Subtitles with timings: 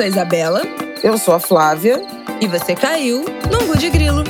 [0.00, 0.62] sou a Isabela.
[1.02, 2.00] Eu sou a Flávia.
[2.40, 4.24] E você caiu no Angu de Grilo.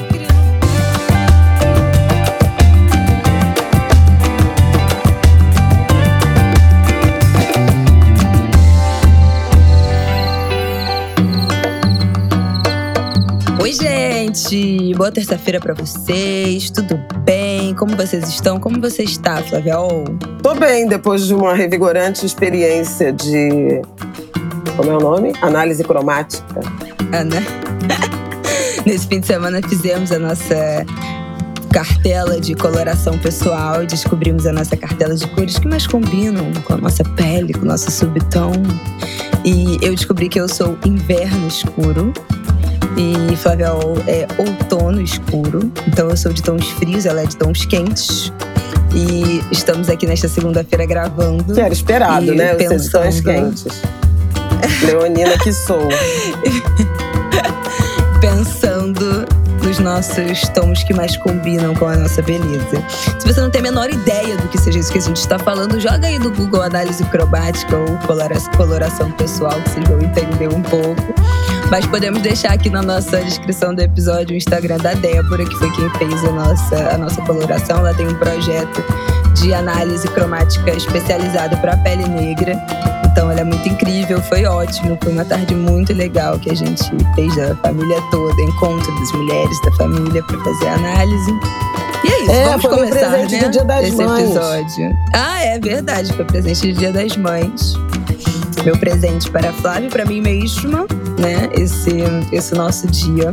[13.63, 14.93] Oi, gente!
[14.97, 16.69] Boa terça-feira para vocês.
[16.71, 17.77] Tudo bem?
[17.77, 18.59] Como vocês estão?
[18.59, 19.79] Como você está, Flávia?
[19.79, 20.03] Oh.
[20.43, 23.83] Tô bem, depois de uma revigorante experiência de.
[24.81, 25.35] Como é o nome?
[25.43, 26.61] Análise cromática.
[27.13, 27.43] Ana.
[28.87, 30.87] Nesse fim de semana fizemos a nossa
[31.71, 36.77] cartela de coloração pessoal, descobrimos a nossa cartela de cores que mais combinam com a
[36.79, 38.53] nossa pele, com o nosso subtom.
[39.45, 42.11] E eu descobri que eu sou inverno escuro
[42.97, 43.67] e Flávia
[44.07, 45.71] é outono escuro.
[45.89, 48.33] Então eu sou de tons frios, ela é de tons quentes.
[48.95, 51.53] E estamos aqui nesta segunda-feira gravando.
[51.53, 52.55] Que era esperado, né?
[52.55, 52.81] Pensando...
[52.81, 53.83] Os tons quentes.
[54.85, 55.89] Leonina que sou.
[58.21, 59.27] pensando
[59.63, 62.83] nos nossos tons que mais combinam com a nossa beleza.
[63.19, 65.39] Se você não tem a menor ideia do que seja isso que a gente está
[65.39, 67.99] falando, joga aí no Google análise cromática ou
[68.57, 71.15] coloração pessoal, que vocês vão entender um pouco.
[71.71, 75.71] Mas podemos deixar aqui na nossa descrição do episódio o Instagram da Débora, que foi
[75.71, 77.79] quem fez a nossa, a nossa coloração.
[77.79, 78.85] Ela tem um projeto
[79.35, 82.61] de análise cromática especializado para a pele negra.
[83.11, 86.85] Então ela é muito incrível, foi ótimo, foi uma tarde muito legal que a gente
[87.15, 91.31] fez da família toda, encontro das mulheres da família para fazer a análise.
[92.05, 93.43] E é isso, é, vamos foi começar, presente né?
[93.43, 94.25] Do Dia das esse Mães.
[94.25, 94.99] episódio.
[95.13, 97.75] Ah, é verdade, foi presente do Dia das Mães.
[98.65, 100.87] Meu presente para a Flávia e para mim mesma,
[101.19, 101.49] né?
[101.53, 103.33] Esse, esse nosso dia.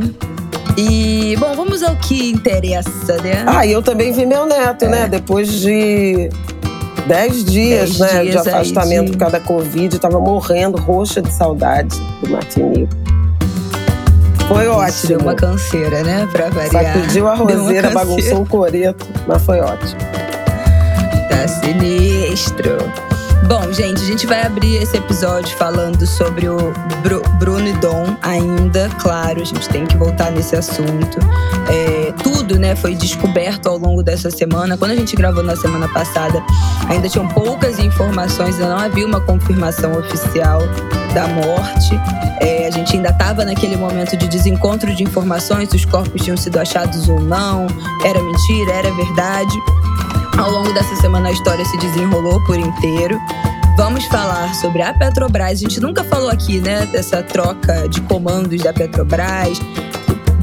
[0.76, 3.44] E, bom, vamos ao que interessa, né?
[3.46, 4.88] Ah, e eu também vi meu neto, é.
[4.88, 5.08] né?
[5.08, 6.30] Depois de
[7.06, 9.12] dez dias, dez né, dias de afastamento de...
[9.12, 12.88] por causa da Covid, tava morrendo, roxa de saudade do Martininho.
[14.46, 15.08] Foi ótimo.
[15.08, 16.28] Deu uma canseira, né?
[16.32, 16.94] Pra variar.
[16.94, 20.00] Sacudiu a roseira, bagunçou o coreto, mas foi ótimo.
[21.28, 22.78] Tá sinistro.
[23.46, 26.72] Bom, gente, a gente vai abrir esse episódio falando sobre o
[27.02, 31.18] Bru Bruno e Dom ainda, claro, a gente tem que voltar nesse assunto.
[31.70, 34.76] É, tudo, né, foi descoberto ao longo dessa semana.
[34.76, 36.42] Quando a gente gravou na semana passada,
[36.88, 40.60] ainda tinham poucas informações, ainda não havia uma confirmação oficial
[41.14, 41.94] da morte.
[42.40, 46.36] É, a gente ainda estava naquele momento de desencontro de informações, se os corpos tinham
[46.36, 47.66] sido achados ou não,
[48.04, 49.58] era mentira, era verdade.
[50.38, 53.20] Ao longo dessa semana a história se desenrolou por inteiro.
[53.76, 55.50] Vamos falar sobre a Petrobras.
[55.50, 59.58] A gente nunca falou aqui, né, dessa troca de comandos da Petrobras,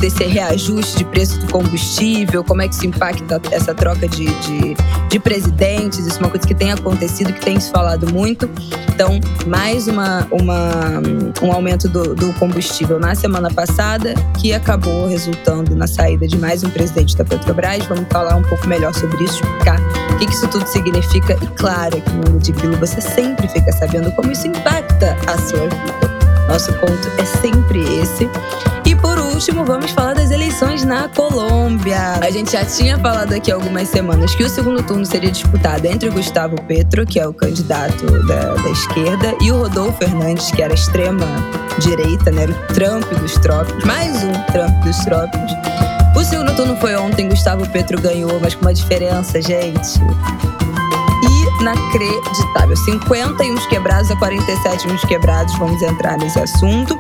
[0.06, 4.76] desse reajuste de preço do combustível, como é que se impacta essa troca de, de,
[5.10, 8.48] de, presidentes, isso é uma coisa que tem acontecido, que tem se falado muito.
[8.94, 11.02] Então, mais uma, uma,
[11.42, 16.64] um aumento do, do combustível na semana passada, que acabou resultando na saída de mais
[16.64, 17.84] um presidente da Petrobras.
[17.88, 19.80] Vamos falar um pouco melhor sobre isso, explicar
[20.12, 21.34] o que isso tudo significa.
[21.42, 25.62] E claro, aqui no de Grilo você sempre fica sabendo como isso impacta a sua
[25.62, 26.16] vida.
[26.48, 28.30] Nosso ponto é sempre esse.
[29.36, 32.14] Último, vamos falar das eleições na Colômbia.
[32.22, 36.08] A gente já tinha falado aqui algumas semanas que o segundo turno seria disputado entre
[36.08, 40.62] o Gustavo Petro, que é o candidato da, da esquerda, e o Rodolfo Fernandes, que
[40.62, 41.26] era extrema
[41.80, 42.44] direita, né?
[42.44, 43.84] Era o Trump dos trópicos.
[43.84, 45.52] Mais um Trump dos trópicos.
[46.16, 50.00] O segundo turno foi ontem, Gustavo Petro ganhou, mas com uma diferença, gente
[51.60, 52.76] inacreditável.
[52.76, 56.98] 50 e uns quebrados a 47 uns quebrados, vamos entrar nesse assunto.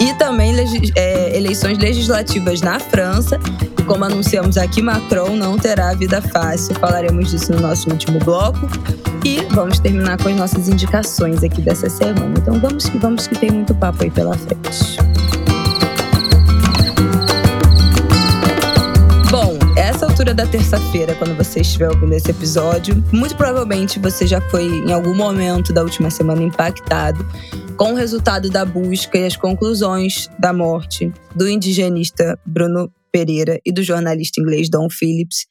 [0.00, 0.54] E também
[0.94, 3.38] é, eleições legislativas na França.
[3.86, 6.74] Como anunciamos aqui, Macron não terá vida fácil.
[6.76, 8.68] Falaremos disso no nosso último bloco.
[9.24, 12.34] E vamos terminar com as nossas indicações aqui dessa semana.
[12.36, 15.15] Então vamos que vamos que tem muito papo aí pela frente.
[20.26, 24.92] Altura da terça-feira, quando você estiver ouvindo esse episódio, muito provavelmente você já foi em
[24.92, 27.24] algum momento da última semana impactado
[27.76, 33.72] com o resultado da busca e as conclusões da morte do indigenista Bruno Pereira e
[33.72, 35.46] do jornalista inglês Don Phillips.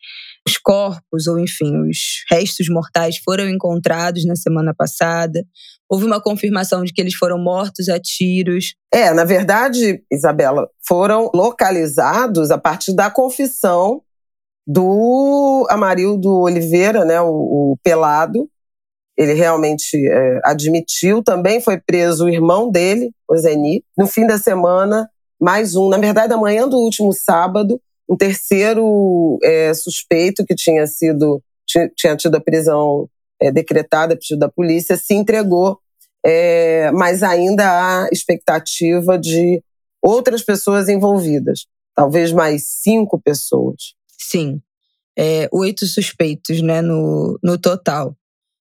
[0.46, 5.42] Os corpos, ou enfim, os restos mortais foram encontrados na semana passada.
[5.90, 8.76] Houve uma confirmação de que eles foram mortos a tiros.
[8.94, 14.02] É, na verdade, Isabela, foram localizados a partir da confissão
[14.66, 18.50] do Amarildo Oliveira, né, o, o Pelado.
[19.18, 21.24] Ele realmente é, admitiu.
[21.24, 23.84] Também foi preso o irmão dele, o Zeni.
[23.98, 25.10] No fim da semana,
[25.40, 25.88] mais um.
[25.88, 27.80] Na verdade, amanhã do último sábado,
[28.10, 33.10] um terceiro é, suspeito que tinha sido tinha, tido a prisão
[33.42, 35.80] é, decretada pedido da polícia se entregou
[36.26, 39.62] é, mas ainda há expectativa de
[40.02, 43.94] outras pessoas envolvidas, talvez mais cinco pessoas.
[44.28, 44.60] Sim,
[45.18, 48.18] é, oito suspeitos né, no, no total.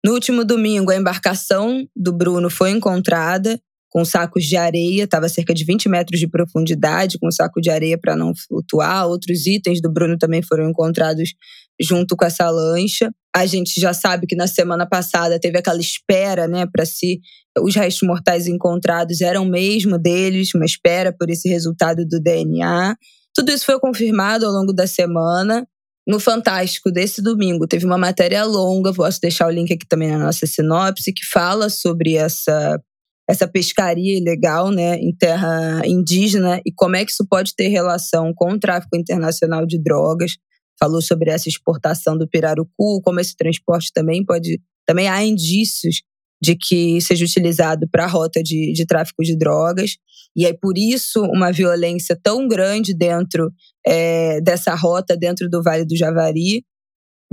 [0.05, 3.59] No último domingo, a embarcação do Bruno foi encontrada
[3.89, 7.71] com sacos de areia, estava a cerca de 20 metros de profundidade, com saco de
[7.71, 9.07] areia para não flutuar.
[9.07, 11.33] Outros itens do Bruno também foram encontrados
[11.81, 13.11] junto com essa lancha.
[13.35, 17.19] A gente já sabe que na semana passada teve aquela espera, né, para se
[17.59, 22.95] os restos mortais encontrados eram mesmo deles, uma espera por esse resultado do DNA.
[23.37, 25.67] Tudo isso foi confirmado ao longo da semana.
[26.07, 30.17] No Fantástico desse domingo teve uma matéria longa, posso deixar o link aqui também na
[30.17, 32.81] nossa sinopse, que fala sobre essa
[33.29, 38.31] essa pescaria ilegal, né, em terra indígena e como é que isso pode ter relação
[38.33, 40.37] com o tráfico internacional de drogas.
[40.79, 46.03] Falou sobre essa exportação do pirarucu, como esse transporte também pode, também há indícios
[46.41, 49.97] de que seja utilizado para a rota de, de tráfico de drogas.
[50.37, 53.51] E é por isso uma violência tão grande dentro
[53.85, 56.63] é, dessa rota, dentro do Vale do Javari.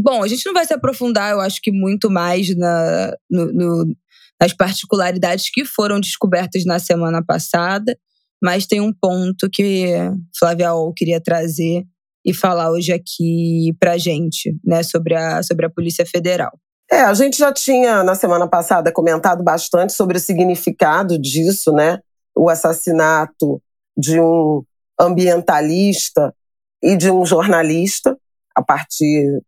[0.00, 3.96] Bom, a gente não vai se aprofundar, eu acho que muito mais na, no, no,
[4.40, 7.96] nas particularidades que foram descobertas na semana passada,
[8.42, 9.92] mas tem um ponto que
[10.36, 11.84] Flávia Ol queria trazer
[12.26, 16.58] e falar hoje aqui pra gente, né, sobre a, sobre a Polícia Federal.
[16.90, 21.98] É, a gente já tinha na semana passada comentado bastante sobre o significado disso, né?
[22.34, 23.60] O assassinato
[23.96, 24.62] de um
[24.98, 26.34] ambientalista
[26.82, 28.18] e de um jornalista,
[28.54, 29.42] a partir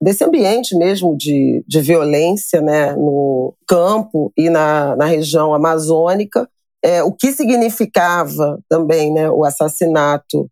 [0.00, 6.48] desse ambiente mesmo de, de violência né, no campo e na, na região amazônica.
[6.82, 10.48] É, o que significava também né, o assassinato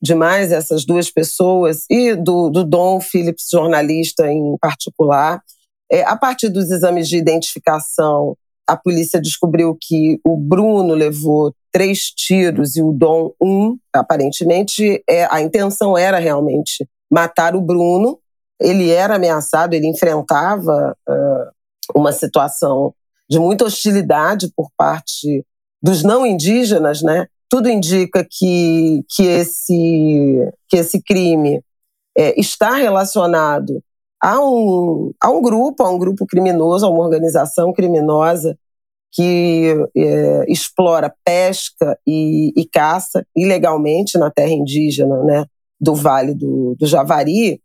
[0.00, 5.42] de mais essas duas pessoas e do, do Dom Phillips, jornalista em particular.
[5.90, 12.06] É, a partir dos exames de identificação a polícia descobriu que o Bruno levou três
[12.06, 13.76] tiros e o Dom um.
[13.92, 18.18] Aparentemente, é, a intenção era realmente matar o Bruno.
[18.60, 22.94] Ele era ameaçado, ele enfrentava uh, uma situação
[23.28, 25.44] de muita hostilidade por parte
[25.82, 27.26] dos não indígenas, né?
[27.50, 31.60] Tudo indica que, que, esse, que esse crime
[32.16, 33.82] é, está relacionado
[34.24, 38.58] a um, a um grupo, a um grupo criminoso, a uma organização criminosa
[39.12, 45.44] que é, explora pesca e, e, caça ilegalmente na terra indígena né,
[45.78, 47.60] do Vale do, do Javari.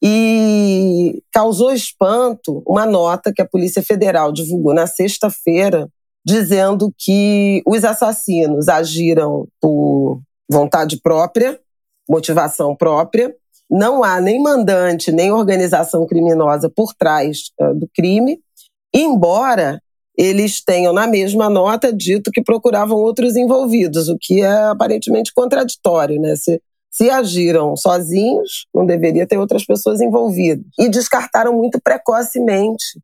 [0.00, 5.88] E causou espanto uma nota que a Polícia Federal divulgou na sexta-feira,
[6.24, 11.58] dizendo que os assassinos agiram por vontade própria,
[12.08, 13.34] motivação própria,
[13.70, 18.40] não há nem mandante, nem organização criminosa por trás uh, do crime,
[18.94, 19.80] embora
[20.16, 26.20] eles tenham na mesma nota dito que procuravam outros envolvidos, o que é aparentemente contraditório,
[26.20, 26.34] né?
[26.34, 26.60] Se,
[26.90, 30.66] se agiram sozinhos, não deveria ter outras pessoas envolvidas.
[30.76, 32.98] E descartaram muito precocemente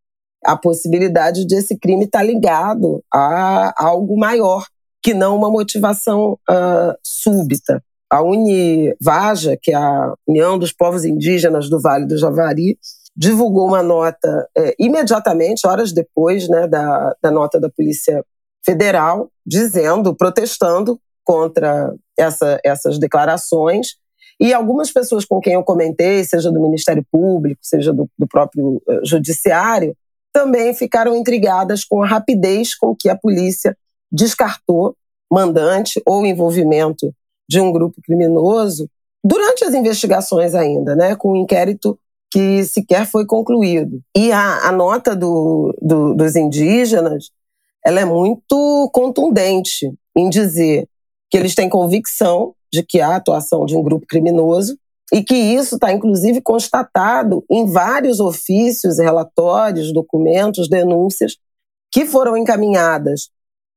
[0.44, 4.66] a possibilidade de esse crime estar ligado a algo maior,
[5.00, 7.81] que não uma motivação uh, súbita.
[8.14, 12.78] A Univaja, que é a União dos Povos Indígenas do Vale do Javari,
[13.16, 18.25] divulgou uma nota é, imediatamente, horas depois né, da, da nota da Polícia
[18.64, 23.97] Federal, dizendo, protestando contra essa, essas declarações.
[24.38, 28.80] E algumas pessoas com quem eu comentei, seja do Ministério Público, seja do, do próprio
[28.88, 29.92] uh, Judiciário,
[30.33, 33.76] também ficaram intrigadas com a rapidez com que a polícia
[34.12, 34.94] descartou
[35.28, 37.12] mandante ou envolvimento
[37.48, 38.88] de um grupo criminoso
[39.22, 41.98] durante as investigações ainda, né, com um inquérito
[42.30, 44.00] que sequer foi concluído.
[44.16, 47.30] E a, a nota do, do, dos indígenas
[47.84, 50.88] ela é muito contundente em dizer
[51.30, 54.76] que eles têm convicção de que há atuação de um grupo criminoso
[55.12, 61.36] e que isso está, inclusive, constatado em vários ofícios, relatórios, documentos, denúncias
[61.92, 63.28] que foram encaminhadas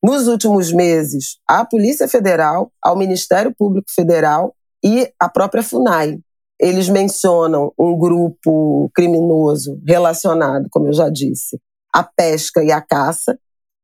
[0.03, 6.19] nos últimos meses, à Polícia Federal, ao Ministério Público Federal e à própria FUNAI.
[6.59, 11.59] Eles mencionam um grupo criminoso relacionado, como eu já disse,
[11.93, 13.37] à pesca e à caça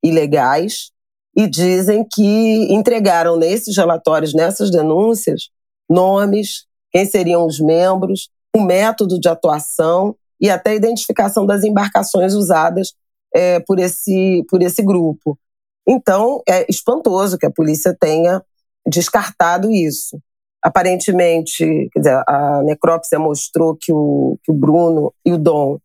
[0.04, 0.92] ilegais
[1.36, 5.50] e dizem que entregaram nesses relatórios, nessas denúncias,
[5.90, 12.34] nomes, quem seriam os membros, o método de atuação e até a identificação das embarcações
[12.34, 12.94] usadas
[13.34, 15.38] é, por, esse, por esse grupo.
[15.88, 18.42] Então, é espantoso que a polícia tenha
[18.88, 20.20] descartado isso.
[20.64, 25.78] Aparentemente, dizer, a necrópsia mostrou que o, que o Bruno e o Dom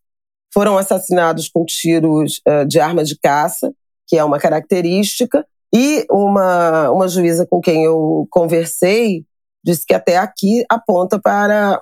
[0.55, 3.73] foram assassinados com tiros uh, de armas de caça
[4.09, 5.47] que é uma característica.
[5.73, 9.25] E uma, uma juíza com quem eu conversei
[9.63, 11.81] disse que até aqui aponta para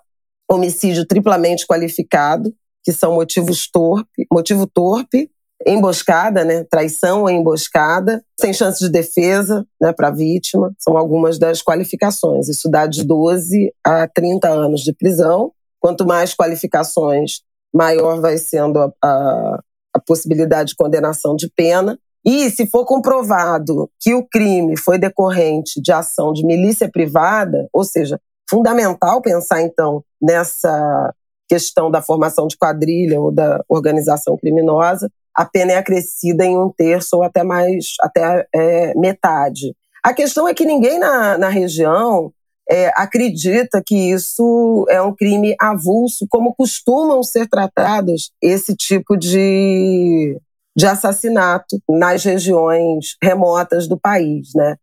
[0.50, 5.30] homicídio triplamente qualificado, que são motivos torpe, motivo torpe,
[5.64, 11.38] emboscada, né, traição ou emboscada, sem chance de defesa, né, para a vítima, são algumas
[11.38, 12.48] das qualificações.
[12.48, 15.52] Isso dá de 12 a 30 anos de prisão.
[15.80, 17.40] Quanto mais qualificações,
[17.74, 19.60] maior vai sendo a, a,
[19.94, 21.98] a possibilidade de condenação de pena.
[22.24, 27.84] E se for comprovado que o crime foi decorrente de ação de milícia privada, ou
[27.84, 28.20] seja,
[28.50, 31.14] fundamental pensar então nessa
[31.48, 36.70] questão da formação de quadrilha ou da organização criminosa, a pena é acrescida em um
[36.70, 39.76] terço ou até mais, até é, metade.
[40.02, 42.32] A questão é que ninguém na, na região
[42.70, 50.40] é, acredita que isso é um crime avulso, como costumam ser tratados esse tipo de,
[50.74, 54.48] de assassinato nas regiões remotas do país.
[54.54, 54.76] Né?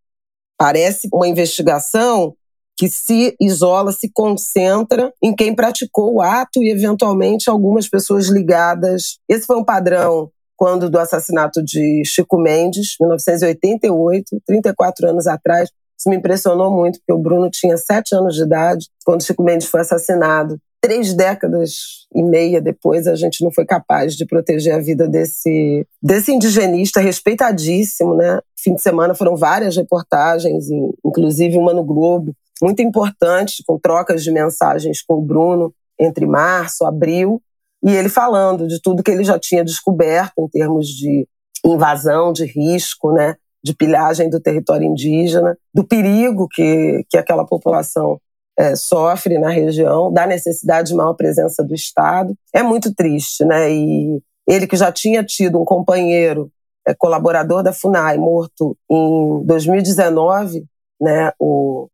[0.57, 2.35] Parece uma investigação
[2.77, 9.19] que se isola, se concentra em quem praticou o ato e, eventualmente, algumas pessoas ligadas.
[9.29, 15.69] Esse foi um padrão quando do assassinato de Chico Mendes, 1988, 34 anos atrás.
[15.97, 19.67] Isso me impressionou muito, porque o Bruno tinha sete anos de idade quando Chico Mendes
[19.67, 20.57] foi assassinado.
[20.81, 25.87] Três décadas e meia depois, a gente não foi capaz de proteger a vida desse,
[26.01, 28.39] desse indigenista respeitadíssimo, né?
[28.57, 30.65] Fim de semana foram várias reportagens,
[31.05, 36.85] inclusive uma no Globo, muito importante, com trocas de mensagens com o Bruno entre março,
[36.85, 37.41] abril,
[37.83, 41.27] e ele falando de tudo que ele já tinha descoberto em termos de
[41.65, 48.19] invasão, de risco, né, de pilhagem do território indígena, do perigo que, que aquela população
[48.57, 52.35] é, sofre na região, da necessidade de maior presença do Estado.
[52.53, 53.71] É muito triste, né?
[53.71, 56.51] E ele que já tinha tido um companheiro
[56.85, 60.65] é, colaborador da FUNAI morto em 2019,
[61.01, 61.87] né, o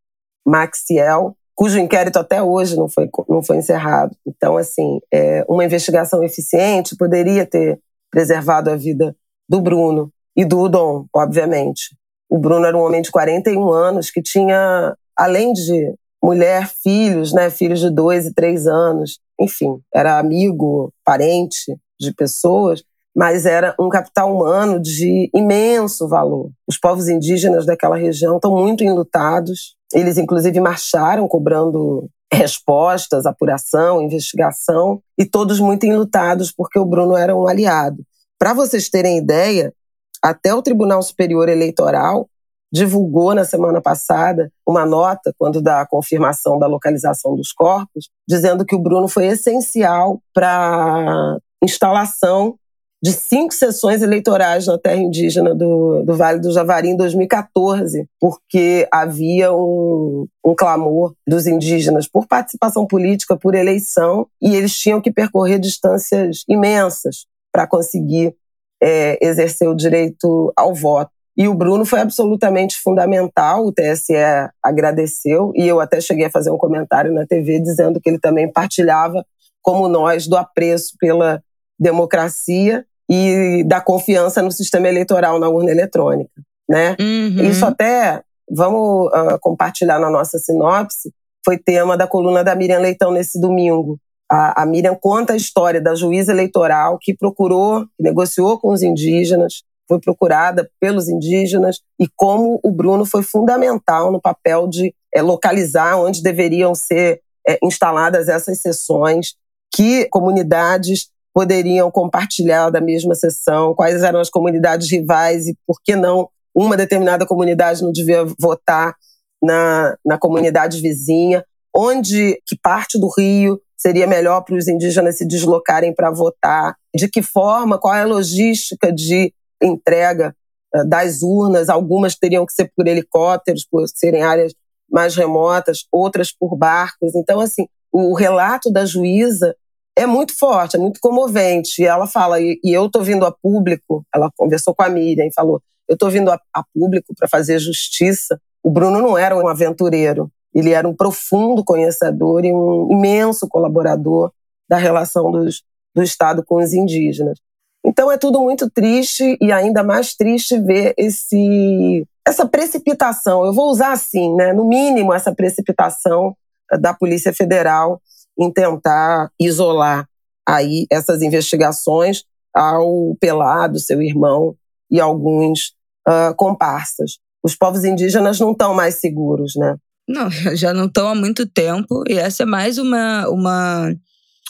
[0.46, 4.16] Maxiel, cujo inquérito até hoje não foi, não foi encerrado.
[4.26, 7.78] Então, assim, é, uma investigação eficiente poderia ter
[8.10, 9.14] preservado a vida
[9.48, 11.98] do Bruno e do Dom, obviamente.
[12.30, 17.50] O Bruno era um homem de 41 anos que tinha, além de mulher, filhos, né,
[17.50, 22.86] filhos de dois e três anos, enfim, era amigo, parente de pessoas,
[23.16, 26.52] mas era um capital humano de imenso valor.
[26.68, 35.02] Os povos indígenas daquela região estão muito enlutados, eles, inclusive, marcharam cobrando respostas, apuração, investigação,
[35.18, 38.04] e todos muito enlutados porque o Bruno era um aliado.
[38.38, 39.74] Para vocês terem ideia,
[40.22, 42.30] até o Tribunal Superior Eleitoral
[42.72, 48.76] divulgou na semana passada uma nota, quando da confirmação da localização dos corpos, dizendo que
[48.76, 52.56] o Bruno foi essencial para instalação
[53.02, 58.88] de cinco sessões eleitorais na terra indígena do, do Vale do Javari em 2014, porque
[58.92, 65.12] havia um, um clamor dos indígenas por participação política, por eleição, e eles tinham que
[65.12, 68.36] percorrer distâncias imensas para conseguir
[68.84, 71.12] é, exercer o direito ao voto.
[71.38, 74.14] E o Bruno foi absolutamente fundamental, o TSE
[74.62, 78.52] agradeceu, e eu até cheguei a fazer um comentário na TV dizendo que ele também
[78.52, 79.26] partilhava,
[79.62, 81.42] como nós, do apreço pela
[81.80, 86.32] democracia e da confiança no sistema eleitoral na urna eletrônica,
[86.70, 86.96] né?
[87.00, 87.44] Uhum.
[87.44, 91.12] Isso até vamos uh, compartilhar na nossa sinopse
[91.44, 93.98] foi tema da coluna da Miriam Leitão nesse domingo.
[94.32, 98.84] A, a Miriam conta a história da juíza eleitoral que procurou, que negociou com os
[98.84, 105.22] indígenas, foi procurada pelos indígenas e como o Bruno foi fundamental no papel de é,
[105.22, 109.34] localizar onde deveriam ser é, instaladas essas sessões,
[109.74, 115.96] que comunidades poderiam compartilhar da mesma sessão, quais eram as comunidades rivais e por que
[115.96, 118.94] não uma determinada comunidade não devia votar
[119.42, 121.42] na, na comunidade vizinha,
[121.74, 127.08] onde que parte do Rio seria melhor para os indígenas se deslocarem para votar, de
[127.08, 130.36] que forma, qual é a logística de entrega
[130.76, 134.54] uh, das urnas, algumas teriam que ser por helicópteros, por serem áreas
[134.92, 137.16] mais remotas, outras por barcos.
[137.16, 139.56] Então, assim, o relato da juíza
[140.00, 141.82] é muito forte, é muito comovente.
[141.82, 145.26] E ela fala, e, e eu estou vindo a público, ela conversou com a Miriam
[145.26, 148.40] e falou, eu estou vindo a, a público para fazer justiça.
[148.64, 154.32] O Bruno não era um aventureiro, ele era um profundo conhecedor e um imenso colaborador
[154.70, 155.64] da relação dos,
[155.94, 157.38] do Estado com os indígenas.
[157.86, 163.46] Então é tudo muito triste e ainda mais triste ver esse essa precipitação.
[163.46, 164.54] Eu vou usar assim, né?
[164.54, 166.36] No mínimo essa precipitação
[166.80, 168.00] da Polícia Federal
[168.40, 170.08] em tentar isolar
[170.48, 174.56] aí essas investigações ao Pelado, seu irmão,
[174.90, 175.74] e alguns
[176.08, 177.18] uh, comparsas.
[177.44, 179.76] Os povos indígenas não estão mais seguros, né?
[180.08, 183.94] Não, já não estão há muito tempo e essa é mais uma, uma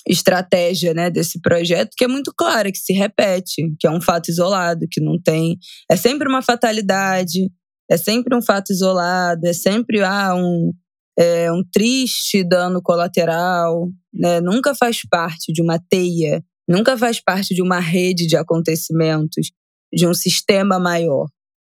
[0.08, 4.30] estratégia né, desse projeto que é muito clara, que se repete, que é um fato
[4.30, 5.58] isolado, que não tem.
[5.92, 7.52] É sempre uma fatalidade,
[7.90, 10.72] é sempre um fato isolado, é sempre ah, um,
[11.20, 14.40] é, um triste dano colateral, né?
[14.40, 19.52] nunca faz parte de uma teia, nunca faz parte de uma rede de acontecimentos,
[19.94, 21.28] de um sistema maior.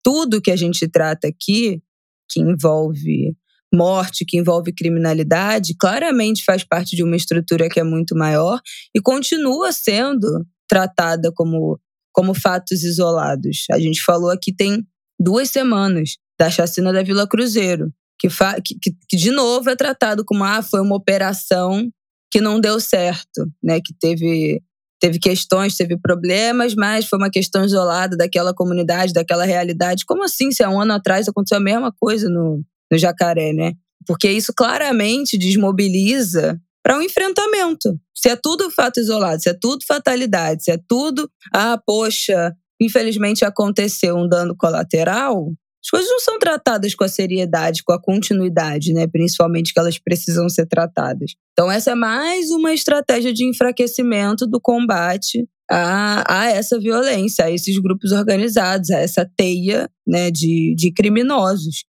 [0.05, 1.83] Tudo que a gente trata aqui,
[2.31, 3.37] que envolve
[3.75, 8.61] morte, que envolve criminalidade, claramente faz parte de uma estrutura que é muito maior
[8.95, 11.81] e continua sendo tratada como,
[12.13, 13.65] como fatos isolados.
[13.73, 14.87] A gente falou aqui tem
[15.19, 20.45] duas semanas da chacina da Vila Cruzeiro que, que, que, de novo é tratado como
[20.45, 21.91] ah, foi uma operação
[22.31, 23.81] que não deu certo, né?
[23.81, 24.63] Que teve,
[25.01, 30.05] teve questões, teve problemas, mas foi uma questão isolada daquela comunidade, daquela realidade.
[30.07, 30.51] Como assim?
[30.51, 33.73] Se há um ano atrás aconteceu a mesma coisa no, no Jacaré, né?
[34.07, 37.99] Porque isso claramente desmobiliza para um enfrentamento.
[38.15, 43.45] Se é tudo fato isolado, se é tudo fatalidade, se é tudo, ah, poxa, infelizmente
[43.45, 45.53] aconteceu um dano colateral,
[45.85, 49.09] as coisas não são tratadas com a seriedade, com a continuidade, né?
[49.09, 51.33] Principalmente que elas precisam ser tratadas.
[51.53, 57.51] Então, essa é mais uma estratégia de enfraquecimento do combate a, a essa violência, a
[57.51, 61.85] esses grupos organizados, a essa teia né, de, de criminosos.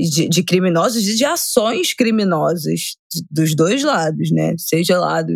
[0.00, 4.54] De, de, criminosos e de ações criminosas de, dos dois lados, né?
[4.58, 5.32] Seja lado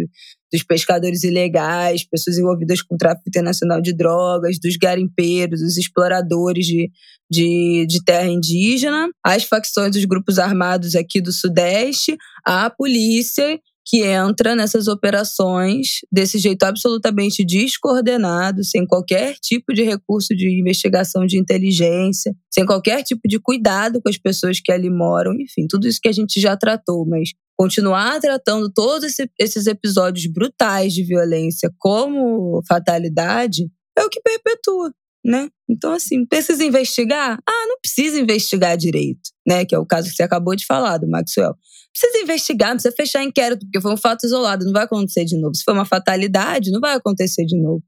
[0.53, 6.91] dos pescadores ilegais, pessoas envolvidas com tráfico internacional de drogas, dos garimpeiros, dos exploradores de,
[7.31, 14.03] de, de terra indígena, as facções dos grupos armados aqui do Sudeste, a polícia que
[14.03, 21.39] entra nessas operações desse jeito absolutamente descoordenado, sem qualquer tipo de recurso de investigação de
[21.39, 26.01] inteligência, sem qualquer tipo de cuidado com as pessoas que ali moram, enfim, tudo isso
[26.03, 32.61] que a gente já tratou, mas continuar tratando todos esses episódios brutais de violência como
[32.69, 34.91] fatalidade é o que perpetua
[35.27, 35.49] né?
[35.69, 37.37] Então, assim, precisa investigar?
[37.47, 39.65] Ah, não precisa investigar direito, né?
[39.65, 41.57] Que é o caso que você acabou de falar, do Maxwell.
[41.93, 45.57] Precisa investigar, precisa fechar inquérito, porque foi um fato isolado, não vai acontecer de novo.
[45.57, 47.83] Se foi uma fatalidade, não vai acontecer de novo.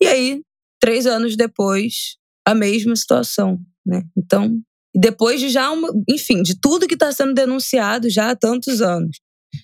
[0.00, 0.42] E aí,
[0.78, 4.02] três anos depois, a mesma situação, né?
[4.14, 4.60] Então,
[4.94, 9.18] depois de já, uma, enfim, de tudo que está sendo denunciado já há tantos anos,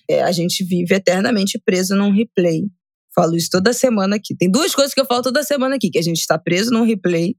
[0.09, 2.63] é, a gente vive eternamente preso num replay
[3.15, 4.35] Falo isso toda semana aqui.
[4.35, 6.83] Tem duas coisas que eu falo toda semana aqui: que a gente está preso num
[6.83, 7.35] replay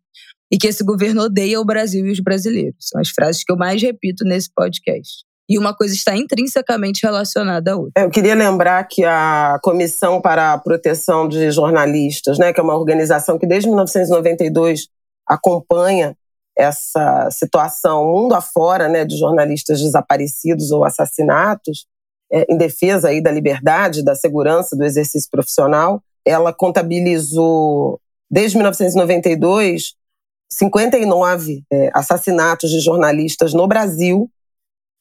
[0.53, 2.77] e que esse governo odeia o Brasil e os brasileiros.
[2.81, 5.25] São as frases que eu mais repito nesse podcast.
[5.49, 8.05] E uma coisa está intrinsecamente relacionada à outra.
[8.05, 12.77] Eu queria lembrar que a Comissão para a Proteção de Jornalistas, né, que é uma
[12.77, 14.87] organização que desde 1992
[15.27, 16.17] acompanha
[16.57, 21.87] essa situação mundo afora né, de jornalistas desaparecidos ou assassinatos,
[22.33, 26.03] é, em defesa aí da liberdade, da segurança, do exercício profissional.
[26.25, 29.95] Ela contabilizou, desde 1992,
[30.53, 34.31] 59 é, assassinatos de jornalistas no Brasil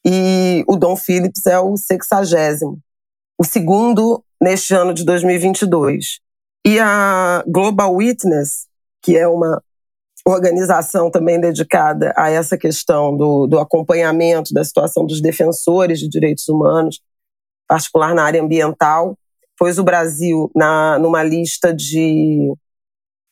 [0.06, 2.80] e o Dom Phillips é o sexagésimo,
[3.38, 6.20] o segundo neste ano de 2022.
[6.66, 8.68] E a Global Witness,
[9.02, 9.62] que é uma
[10.26, 16.48] organização também dedicada a essa questão do, do acompanhamento da situação dos defensores de direitos
[16.48, 17.02] humanos,
[17.70, 19.16] particular na área ambiental,
[19.58, 22.52] pôs o Brasil na, numa lista de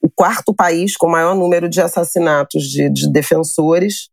[0.01, 4.09] o quarto país com maior número de assassinatos de, de defensores.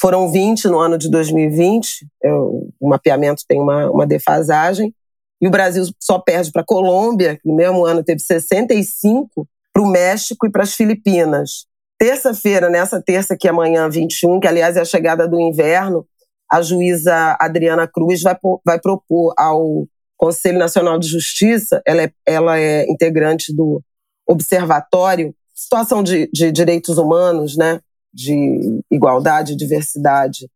[0.00, 4.94] Foram 20 no ano de 2020, é, o mapeamento tem uma, uma defasagem.
[5.40, 9.82] E o Brasil só perde para a Colômbia, que no mesmo ano teve 65, para
[9.82, 11.66] o México e para as Filipinas.
[11.98, 16.06] Terça-feira, nessa terça que é amanhã, 21, que aliás é a chegada do inverno,
[16.50, 22.58] a juíza Adriana Cruz vai, vai propor ao Conselho Nacional de Justiça, ela é, ela
[22.58, 23.82] é integrante do
[24.26, 27.80] Observatório, situação de, de direitos humanos, né,
[28.12, 30.48] de igualdade e diversidade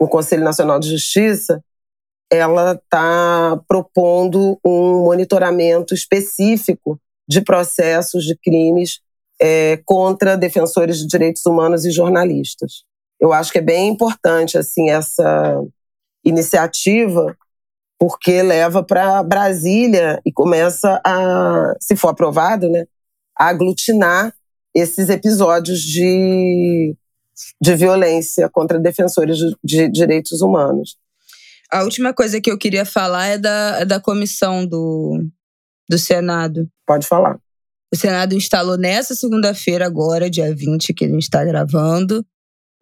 [0.00, 1.62] no Conselho Nacional de Justiça,
[2.30, 9.00] ela está propondo um monitoramento específico de processos de crimes
[9.40, 12.84] é, contra defensores de direitos humanos e jornalistas
[13.24, 15.62] eu acho que é bem importante assim essa
[16.24, 17.34] iniciativa
[17.98, 22.84] porque leva para Brasília e começa a, se for aprovado, né,
[23.38, 24.34] a aglutinar
[24.74, 26.94] esses episódios de,
[27.60, 30.98] de violência contra defensores de, direitos humanos.
[31.72, 35.24] A última coisa que eu queria falar é da, é da comissão do,
[35.88, 36.68] do Senado.
[36.86, 37.38] Pode falar.
[37.92, 42.26] O Senado instalou nessa segunda-feira, agora, dia 20, que a gente está gravando,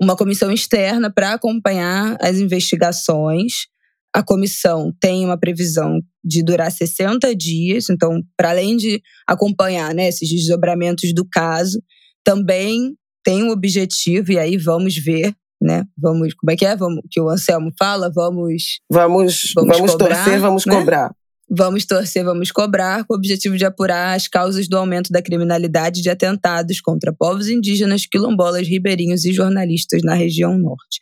[0.03, 3.67] uma comissão externa para acompanhar as investigações.
[4.12, 10.09] A comissão tem uma previsão de durar 60 dias, então, para além de acompanhar né,
[10.09, 11.81] esses desdobramentos do caso,
[12.25, 15.85] também tem um objetivo, e aí vamos ver né?
[15.97, 16.75] Vamos, como é que é?
[16.75, 20.77] Vamos, que o Anselmo fala, vamos vamos vamos, vamos cobrar, torcer, vamos né?
[20.77, 21.15] cobrar.
[21.55, 26.01] Vamos torcer, vamos cobrar, com o objetivo de apurar as causas do aumento da criminalidade
[26.01, 30.99] de atentados contra povos indígenas, quilombolas, ribeirinhos e jornalistas na região norte.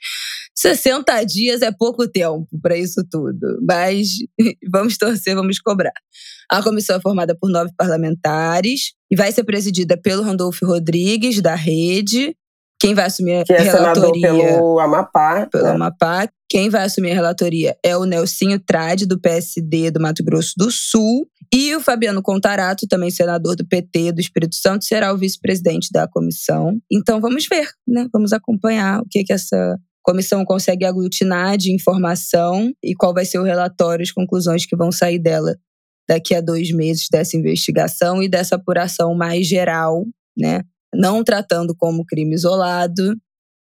[0.57, 4.09] 60 dias é pouco tempo para isso tudo, mas
[4.73, 5.93] vamos torcer, vamos cobrar.
[6.51, 11.55] A comissão é formada por nove parlamentares e vai ser presidida pelo Randolfo Rodrigues, da
[11.55, 12.35] Rede,
[12.81, 15.47] quem vai assumir que a é relatoria pelo Amapá.
[15.47, 15.71] Pelo né?
[15.71, 16.29] Amapá.
[16.51, 20.69] Quem vai assumir a relatoria é o Nelsinho Trade, do PSD do Mato Grosso do
[20.69, 21.25] Sul.
[21.55, 26.09] E o Fabiano Contarato, também senador do PT do Espírito Santo, será o vice-presidente da
[26.09, 26.77] comissão.
[26.91, 28.09] Então vamos ver, né?
[28.13, 33.39] Vamos acompanhar o que, que essa comissão consegue aglutinar de informação e qual vai ser
[33.39, 35.55] o relatório, as conclusões que vão sair dela
[36.09, 40.05] daqui a dois meses dessa investigação e dessa apuração mais geral,
[40.37, 40.63] né?
[40.93, 43.15] não tratando como crime isolado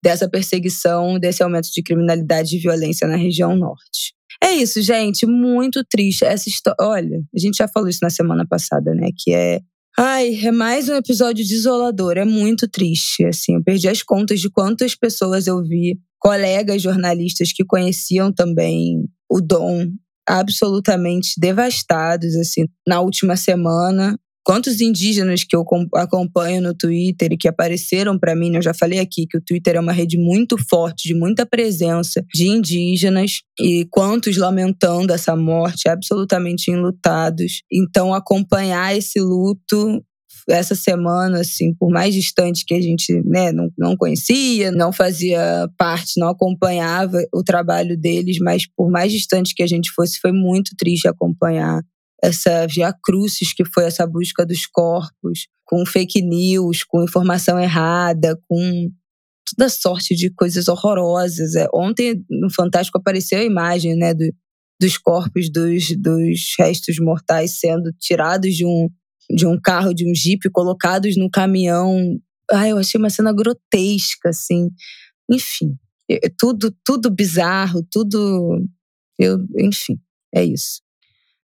[0.02, 4.14] dessa perseguição, desse aumento de criminalidade e violência na região norte.
[4.42, 6.76] É isso, gente, muito triste essa história.
[6.80, 9.60] Olha, a gente já falou isso na semana passada, né, que é
[9.98, 14.48] Ai, é mais um episódio desolador, é muito triste, assim, eu perdi as contas de
[14.48, 19.88] quantas pessoas eu vi, colegas jornalistas que conheciam também o Dom,
[20.26, 24.16] absolutamente devastados, assim, na última semana
[24.50, 28.98] quantos indígenas que eu acompanho no Twitter e que apareceram para mim, eu já falei
[28.98, 33.86] aqui que o Twitter é uma rede muito forte, de muita presença de indígenas, e
[33.88, 37.62] quantos lamentando essa morte, absolutamente enlutados.
[37.72, 40.04] Então, acompanhar esse luto
[40.48, 45.68] essa semana, assim, por mais distante que a gente né, não, não conhecia, não fazia
[45.78, 50.32] parte, não acompanhava o trabalho deles, mas por mais distante que a gente fosse, foi
[50.32, 51.82] muito triste acompanhar
[52.22, 58.38] essa via crucis que foi essa busca dos corpos, com fake news, com informação errada,
[58.48, 58.90] com
[59.56, 61.54] toda sorte de coisas horrorosas.
[61.54, 64.24] É, ontem no Fantástico apareceu a imagem né, do,
[64.80, 68.88] dos corpos dos, dos restos mortais sendo tirados de um,
[69.34, 71.96] de um carro, de um jipe, colocados no caminhão.
[72.50, 74.68] Ai, eu achei uma cena grotesca, assim.
[75.30, 75.78] Enfim,
[76.10, 78.66] é, é tudo, tudo bizarro, tudo.
[79.18, 79.98] Eu, enfim,
[80.34, 80.80] é isso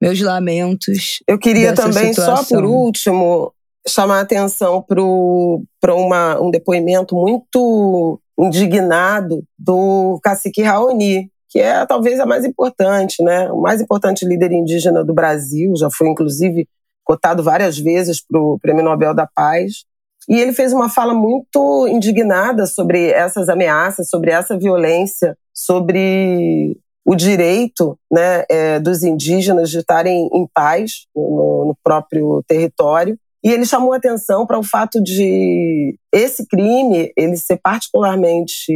[0.01, 1.19] meus lamentos.
[1.27, 2.37] Eu queria também, situação.
[2.37, 3.53] só por último,
[3.87, 12.25] chamar a atenção para um depoimento muito indignado do cacique Raoni, que é talvez a
[12.25, 13.51] mais importante, né?
[13.51, 16.67] O mais importante líder indígena do Brasil, já foi inclusive
[17.03, 19.83] cotado várias vezes para o Prêmio Nobel da Paz.
[20.27, 26.77] E ele fez uma fala muito indignada sobre essas ameaças, sobre essa violência, sobre
[27.09, 33.17] o direito né, é, dos indígenas de estarem em paz no, no próprio território.
[33.43, 38.71] E ele chamou atenção para o fato de esse crime ele ser particularmente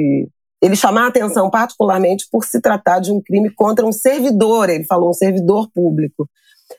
[0.59, 5.11] ele chamar atenção particularmente por se tratar de um crime contra um servidor, ele falou
[5.11, 6.27] um servidor público.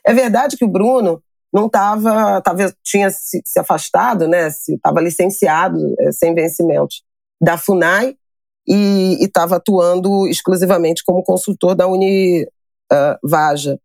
[0.05, 1.21] É verdade que o Bruno
[1.53, 6.95] não estava, talvez tinha se, se, afastado, né, estava licenciado é, sem vencimento
[7.41, 8.17] da Funai
[8.67, 13.75] e estava atuando exclusivamente como consultor da Univaja.
[13.75, 13.79] Uh,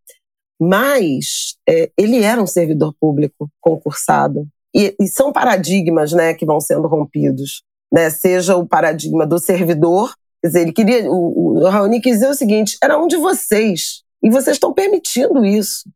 [0.61, 4.47] Mas é, ele era um servidor público concursado.
[4.75, 7.63] E, e, são paradigmas né, que vão sendo rompidos.
[7.93, 8.09] Né?
[8.09, 11.11] Seja o paradigma do servidor, quer dizer, ele queria.
[11.11, 14.03] O, o Raoni quis dizer o seguinte: era um de vocês.
[14.23, 15.91] E vocês estão permitindo isso.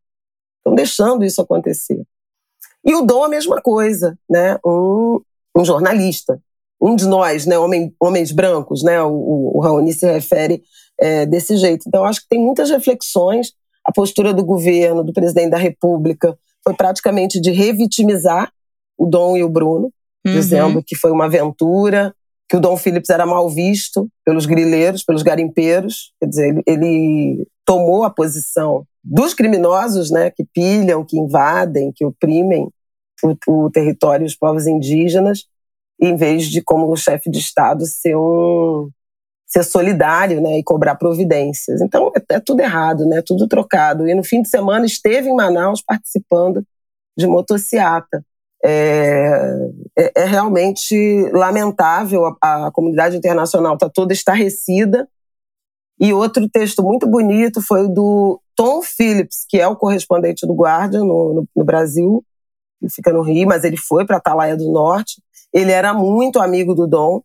[0.57, 2.03] Estão deixando isso acontecer.
[2.83, 4.59] E o Dom, a mesma coisa, né?
[4.65, 5.21] Um,
[5.57, 6.39] um jornalista
[6.85, 10.61] um de nós, né, homem, homens brancos, né, o, o Raoni se refere
[10.99, 11.85] é, desse jeito.
[11.87, 13.53] Então, acho que tem muitas reflexões.
[13.83, 18.51] A postura do governo, do presidente da República, foi praticamente de revitimizar
[18.97, 19.91] o Dom e o Bruno,
[20.25, 20.33] uhum.
[20.33, 22.13] dizendo que foi uma aventura,
[22.47, 26.13] que o Dom Phillips era mal visto pelos grileiros, pelos garimpeiros.
[26.19, 32.05] Quer dizer, ele, ele tomou a posição dos criminosos, né, que pilham, que invadem, que
[32.05, 32.69] oprimem
[33.23, 35.45] o, o território dos povos indígenas,
[35.99, 38.89] em vez de, como chefe de Estado, ser um
[39.47, 41.81] ser solidário né, e cobrar providências.
[41.81, 44.07] Então, é, é, tudo errado, né, tudo trocado.
[44.07, 46.65] E no fim de semana esteve em Manaus participando
[47.17, 48.25] de motociata.
[48.63, 50.95] É, é, é realmente
[51.31, 55.07] lamentável, a, a comunidade internacional está toda estarrecida.
[55.99, 60.53] E outro texto muito bonito foi o do Tom Phillips, que é o correspondente do
[60.53, 62.21] Guardian no, no, no Brasil,
[62.81, 65.21] que fica no Rio, mas ele foi para Atalaia do Norte.
[65.55, 67.21] Ele era muito amigo do Dom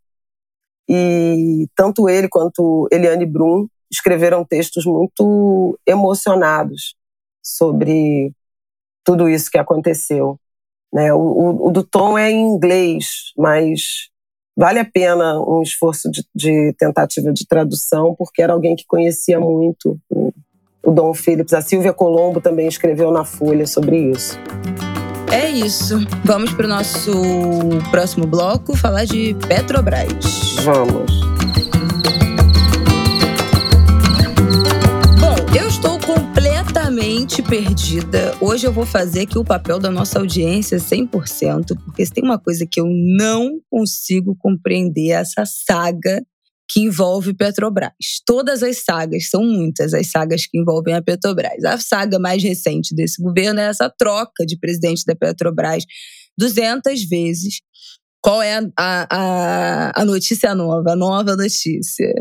[0.89, 6.95] e tanto ele quanto Eliane Brum escreveram textos muito emocionados
[7.43, 8.33] sobre
[9.05, 10.39] tudo isso que aconteceu.
[10.93, 11.13] Né?
[11.13, 14.09] O, o, o do Tom é em inglês, mas
[14.57, 19.41] vale a pena um esforço de, de, tentativa de tradução, porque era alguém que conhecia
[19.41, 20.33] muito o,
[20.93, 21.53] Dom Phillips.
[21.53, 24.39] A Silvia Colombo também escreveu na Folha sobre isso.
[25.33, 25.99] É isso.
[26.25, 27.13] Vamos para o nosso
[27.91, 30.57] próximo bloco falar de Petrobras.
[30.65, 31.31] Vamos.
[36.91, 38.35] completamente perdida.
[38.41, 42.39] Hoje eu vou fazer aqui o papel da nossa audiência 100%, porque se tem uma
[42.39, 46.21] coisa que eu não consigo compreender é essa saga
[46.71, 47.93] que envolve Petrobras.
[48.25, 51.65] Todas as sagas, são muitas as sagas que envolvem a Petrobras.
[51.65, 55.85] A saga mais recente desse governo é essa troca de presidente da Petrobras
[56.39, 57.61] 200 vezes.
[58.23, 62.15] Qual é a, a, a notícia nova, a nova notícia?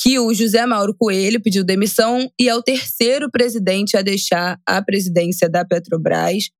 [0.00, 4.80] que o José Mauro Coelho pediu demissão e é o terceiro presidente a deixar a
[4.80, 6.50] presidência da Petrobras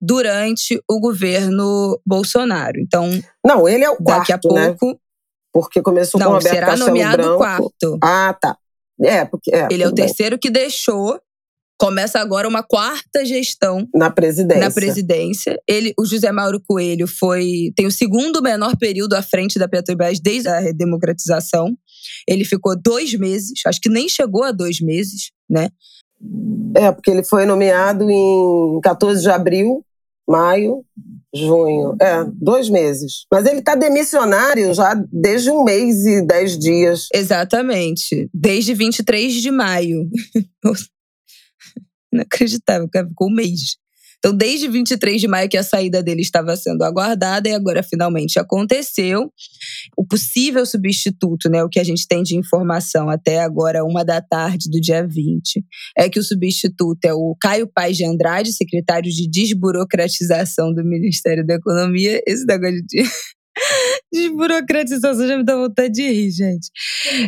[0.00, 2.78] durante o governo Bolsonaro.
[2.78, 3.10] Então,
[3.44, 4.68] não, ele é o quarto, daqui a né?
[4.68, 4.98] pouco, né?
[5.52, 7.38] Porque começou não, com o Roberto será Castelo nomeado Branco.
[7.38, 7.98] quarto.
[8.02, 8.56] Ah, tá.
[9.02, 11.18] É, porque é, ele é o terceiro que deixou.
[11.78, 14.62] Começa agora uma quarta gestão na presidência.
[14.62, 19.58] Na presidência, ele, o José Mauro Coelho foi tem o segundo menor período à frente
[19.58, 21.74] da Petrobras desde a redemocratização.
[22.28, 25.70] Ele ficou dois meses, acho que nem chegou a dois meses, né?
[26.76, 29.82] É, porque ele foi nomeado em 14 de abril,
[30.28, 30.84] maio,
[31.34, 31.96] junho.
[32.00, 33.26] É, dois meses.
[33.30, 37.08] Mas ele está demissionário já desde um mês e dez dias.
[37.14, 38.28] Exatamente.
[38.34, 40.08] Desde 23 de maio.
[42.12, 43.76] Inacreditável, ficou um mês.
[44.20, 48.38] Então, desde 23 de maio que a saída dele estava sendo aguardada e agora finalmente
[48.38, 49.32] aconteceu.
[49.96, 54.20] O possível substituto, né, o que a gente tem de informação até agora, uma da
[54.20, 55.64] tarde do dia 20,
[55.96, 61.46] é que o substituto é o Caio Paz de Andrade, secretário de desburocratização do Ministério
[61.46, 62.20] da Economia.
[62.26, 63.02] Esse negócio de
[64.12, 66.70] Desburocratização já me dá vontade de rir, gente.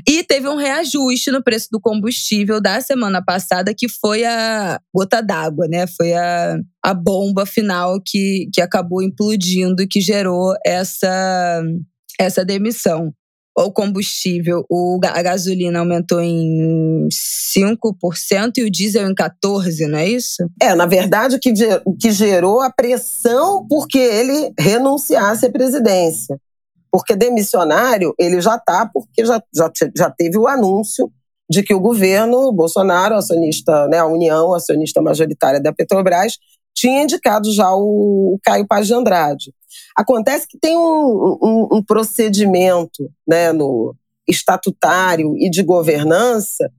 [0.08, 5.22] E teve um reajuste no preço do combustível da semana passada, que foi a gota
[5.22, 5.86] d'água, né?
[5.86, 11.62] Foi a, a bomba final que, que acabou implodindo que gerou essa,
[12.18, 13.12] essa demissão
[13.56, 20.08] o combustível, o, a gasolina aumentou em 5% e o diesel em 14%, não é
[20.08, 20.48] isso?
[20.60, 21.52] É, na verdade, o que,
[21.84, 26.38] o que gerou a pressão porque ele renunciasse à presidência.
[26.92, 31.11] Porque demissionário ele já está, porque já, já, já teve o anúncio
[31.50, 36.38] de que o governo Bolsonaro, acionista, né, a União, acionista majoritária da Petrobras,
[36.74, 39.55] tinha indicado já o, o Caio Paz de Andrade.
[39.96, 43.94] Acontece que tem um, um, um procedimento né, no
[44.28, 46.70] estatutário e de governança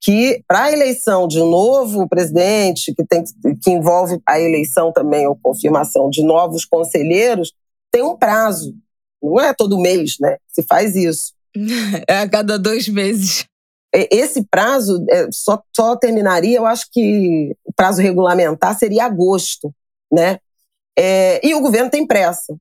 [0.00, 3.24] que, para a eleição de um novo presidente, que, tem,
[3.62, 7.52] que envolve a eleição também ou confirmação de novos conselheiros,
[7.90, 8.74] tem um prazo.
[9.22, 10.36] Não é todo mês, né?
[10.48, 11.32] Se faz isso.
[12.06, 13.46] É a cada dois meses.
[13.92, 19.74] Esse prazo é, só, só terminaria, eu acho que o prazo regulamentar seria agosto,
[20.12, 20.38] né?
[20.96, 22.54] É, e o governo tem pressa.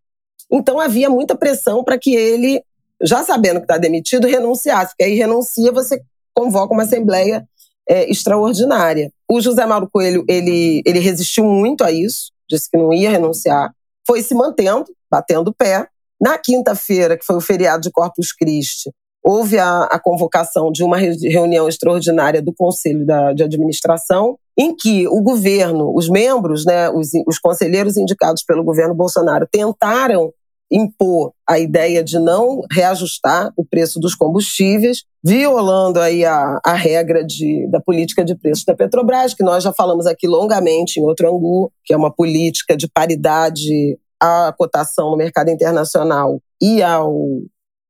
[0.52, 2.64] Então havia muita pressão para que ele,
[3.04, 4.92] já sabendo que está demitido, renunciasse.
[4.92, 6.02] Porque aí renuncia, você
[6.34, 7.48] convoca uma assembleia
[7.90, 9.12] é, extraordinária.
[9.30, 13.74] O José Mauro Coelho ele, ele resistiu muito a isso, disse que não ia renunciar,
[14.06, 15.88] foi se mantendo, batendo pé.
[16.20, 18.92] Na quinta-feira, que foi o feriado de Corpus Christi,
[19.24, 25.08] houve a, a convocação de uma reunião extraordinária do Conselho da, de Administração, em que
[25.08, 30.32] o governo, os membros, né, os, os conselheiros indicados pelo governo Bolsonaro, tentaram
[30.72, 37.24] impor a ideia de não reajustar o preço dos combustíveis, violando aí a, a regra
[37.24, 41.28] de, da política de preços da Petrobras, que nós já falamos aqui longamente em outro
[41.28, 47.42] angu, que é uma política de paridade à cotação no mercado internacional e ao,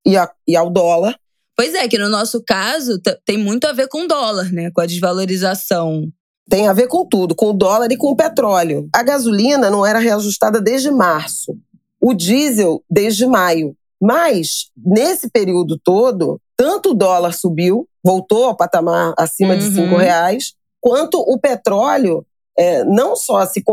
[0.06, 1.18] e, a, e ao dólar.
[1.56, 4.70] Pois é, que no nosso caso tem muito a ver com o dólar, né?
[4.72, 6.08] Com a desvalorização.
[6.50, 8.88] Tem a ver com tudo, com o dólar e com o petróleo.
[8.94, 11.58] A gasolina não era reajustada desde março.
[12.00, 13.76] O diesel desde maio.
[14.00, 19.60] Mas, nesse período todo, tanto o dólar subiu, voltou ao patamar acima uhum.
[19.60, 22.26] de cinco reais, quanto o petróleo
[22.58, 23.64] é, não só se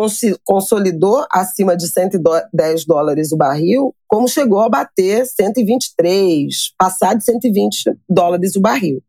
[0.45, 7.97] consolidou acima de 110 dólares o barril, como chegou a bater 123, passar de 120
[8.09, 9.03] dólares o barril.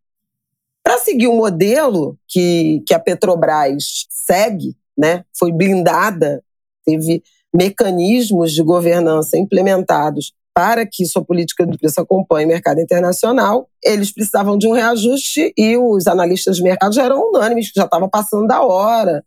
[0.82, 6.42] Para seguir o modelo que, que a Petrobras segue, né, foi blindada
[6.86, 13.68] teve mecanismos de governança implementados para que sua política de preço acompanhe o mercado internacional,
[13.84, 17.84] eles precisavam de um reajuste e os analistas de mercado já eram unânimes, que já
[17.84, 19.22] estava passando da hora,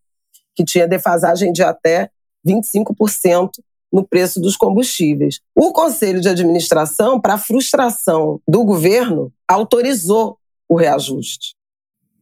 [0.59, 2.11] que tinha defasagem de até
[2.45, 3.51] 25%
[3.93, 5.39] no preço dos combustíveis.
[5.55, 10.37] O Conselho de Administração, para frustração do governo, autorizou
[10.69, 11.55] o reajuste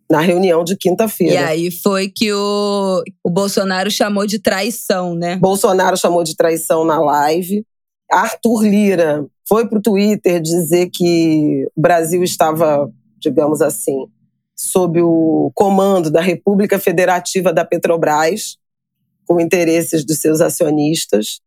[0.08, 1.32] na reunião de quinta-feira.
[1.32, 5.36] E aí foi que o, o Bolsonaro chamou de traição, né?
[5.36, 7.64] Bolsonaro chamou de traição na live.
[8.12, 14.06] Arthur Lira foi para o Twitter dizer que o Brasil estava, digamos assim,
[14.56, 18.56] sob o comando da República Federativa da Petrobras,
[19.26, 21.40] com interesses dos seus acionistas.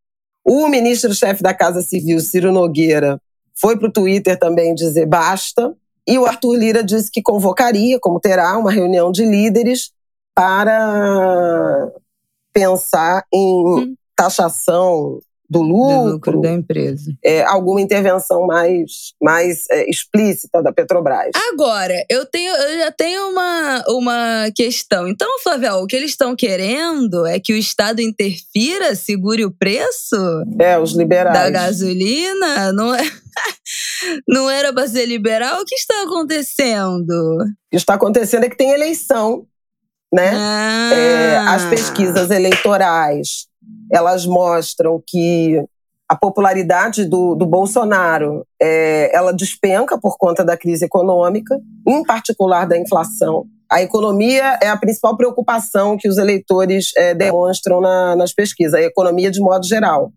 [0.45, 3.19] O ministro-chefe da Casa Civil, Ciro Nogueira,
[3.59, 5.75] foi para o Twitter também dizer basta.
[6.07, 9.91] E o Arthur Lira disse que convocaria, como terá, uma reunião de líderes
[10.35, 11.91] para
[12.53, 13.95] pensar em hum.
[14.15, 17.11] taxação do lucro, do lucro da empresa.
[17.25, 21.31] É, alguma intervenção mais, mais é, explícita da Petrobras.
[21.51, 25.07] Agora, eu tenho, eu já tenho uma, uma questão.
[25.07, 30.15] Então, Flávio, o que eles estão querendo é que o Estado interfira, segure o preço?
[30.59, 31.33] É, os liberais.
[31.33, 32.71] Da gasolina?
[32.71, 33.01] Não é?
[34.27, 35.61] Não era para ser liberal?
[35.61, 37.11] O que está acontecendo?
[37.11, 39.45] O que está acontecendo é que tem eleição,
[40.13, 40.31] né?
[40.33, 40.91] Ah.
[40.93, 43.48] É, as pesquisas eleitorais
[43.91, 45.63] elas mostram que
[46.07, 51.55] a popularidade do, do Bolsonaro é, ela despenca por conta da crise econômica,
[51.87, 53.45] em particular da inflação.
[53.71, 58.81] A economia é a principal preocupação que os eleitores é, demonstram na, nas pesquisas, a
[58.81, 60.11] economia de modo geral.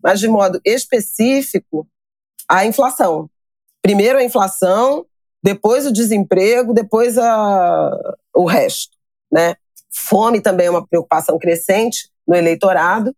[0.00, 1.86] Mas, de modo específico,
[2.48, 3.28] a inflação.
[3.82, 5.04] Primeiro a inflação,
[5.42, 7.90] depois o desemprego, depois a,
[8.32, 8.96] o resto.
[9.32, 9.56] Né?
[9.92, 13.14] Fome também é uma preocupação crescente no eleitorado,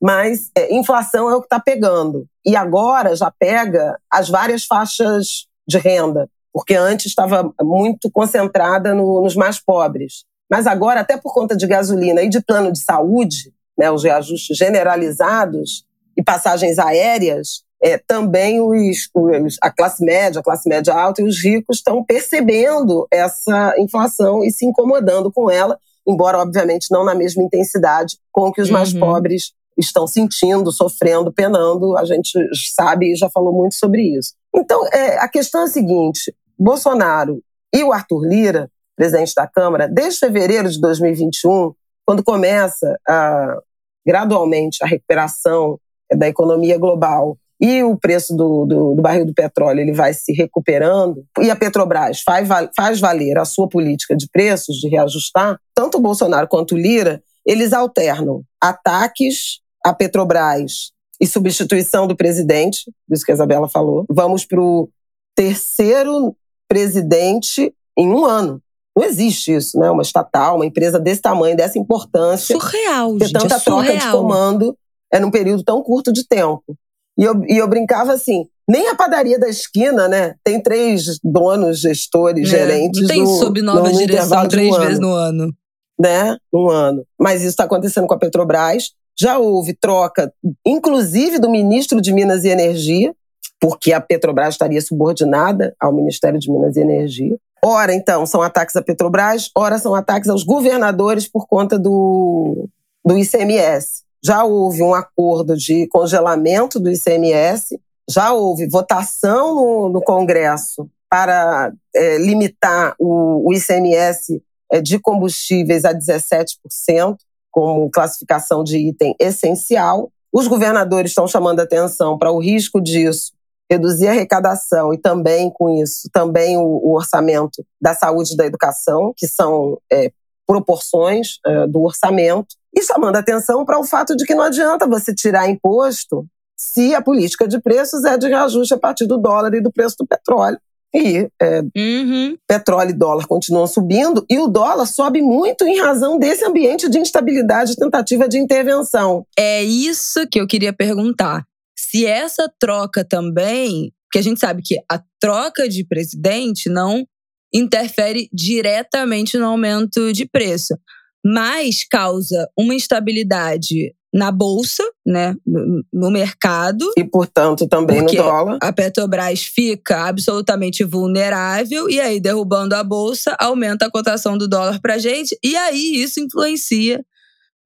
[0.00, 2.26] mas é, inflação é o que está pegando.
[2.44, 9.22] E agora já pega as várias faixas de renda, porque antes estava muito concentrada no,
[9.22, 10.24] nos mais pobres.
[10.50, 14.56] Mas agora, até por conta de gasolina e de plano de saúde, né, os reajustes
[14.56, 15.84] generalizados
[16.16, 21.24] e passagens aéreas, é, também os, os, a classe média, a classe média alta e
[21.24, 27.14] os ricos estão percebendo essa inflação e se incomodando com ela embora, obviamente, não na
[27.14, 29.00] mesma intensidade com que os mais uhum.
[29.00, 31.96] pobres estão sentindo, sofrendo, penando.
[31.96, 32.32] A gente
[32.74, 34.34] sabe e já falou muito sobre isso.
[34.54, 37.42] Então, é, a questão é a seguinte: Bolsonaro
[37.74, 41.72] e o Arthur Lira, presidente da Câmara, desde fevereiro de 2021,
[42.06, 43.58] quando começa a,
[44.04, 45.78] gradualmente a recuperação
[46.16, 50.32] da economia global e o preço do, do, do, barril do petróleo ele vai se
[50.32, 55.98] recuperando, e a Petrobras faz, faz valer a sua política de preços, de reajustar, tanto
[55.98, 63.24] o Bolsonaro quanto o Lira, eles alternam ataques à Petrobras e substituição do presidente, isso
[63.24, 64.04] que a Isabela falou.
[64.08, 64.88] Vamos para o
[65.34, 66.36] terceiro
[66.68, 68.62] presidente em um ano.
[68.96, 69.90] Não existe isso, né?
[69.90, 72.54] Uma estatal, uma empresa desse tamanho, dessa importância.
[72.54, 73.40] Surreal, ter gente.
[73.40, 74.76] tanta é troca de comando
[75.12, 76.76] é num período tão curto de tempo.
[77.18, 80.36] E eu, e eu brincava assim, nem a padaria da esquina, né?
[80.44, 83.00] Tem três donos, gestores, é, gerentes.
[83.00, 85.52] Não tem no, sob nova no direção três um vezes no ano.
[85.98, 86.36] Né?
[86.54, 87.04] Um ano.
[87.18, 88.90] Mas isso está acontecendo com a Petrobras.
[89.20, 90.32] Já houve troca,
[90.64, 93.12] inclusive do ministro de Minas e Energia,
[93.60, 97.36] porque a Petrobras estaria subordinada ao Ministério de Minas e Energia.
[97.64, 102.68] Ora, então, são ataques à Petrobras, ora são ataques aos governadores por conta do,
[103.04, 107.78] do ICMS já houve um acordo de congelamento do ICMS,
[108.08, 115.84] já houve votação no, no Congresso para é, limitar o, o ICMS é, de combustíveis
[115.84, 117.16] a 17%,
[117.50, 120.10] como classificação de item essencial.
[120.32, 123.32] Os governadores estão chamando atenção para o risco disso
[123.70, 128.46] reduzir a arrecadação e também, com isso, também o, o orçamento da saúde e da
[128.46, 130.10] educação, que são é,
[130.46, 132.56] proporções é, do orçamento.
[132.78, 136.24] E chamando atenção para o fato de que não adianta você tirar imposto
[136.56, 139.96] se a política de preços é de reajuste a partir do dólar e do preço
[139.98, 140.56] do petróleo.
[140.94, 142.36] E é, uhum.
[142.46, 147.00] petróleo e dólar continuam subindo, e o dólar sobe muito em razão desse ambiente de
[147.00, 149.26] instabilidade e tentativa de intervenção.
[149.36, 151.44] É isso que eu queria perguntar.
[151.76, 157.04] Se essa troca também, porque a gente sabe que a troca de presidente não
[157.52, 160.78] interfere diretamente no aumento de preço
[161.24, 166.90] mas causa uma instabilidade na bolsa, né, no, no, mercado.
[166.96, 168.58] E, portanto, também no dólar.
[168.62, 174.80] A Petrobras fica absolutamente vulnerável e aí derrubando a bolsa aumenta a cotação do dólar
[174.80, 177.04] para gente e aí isso influencia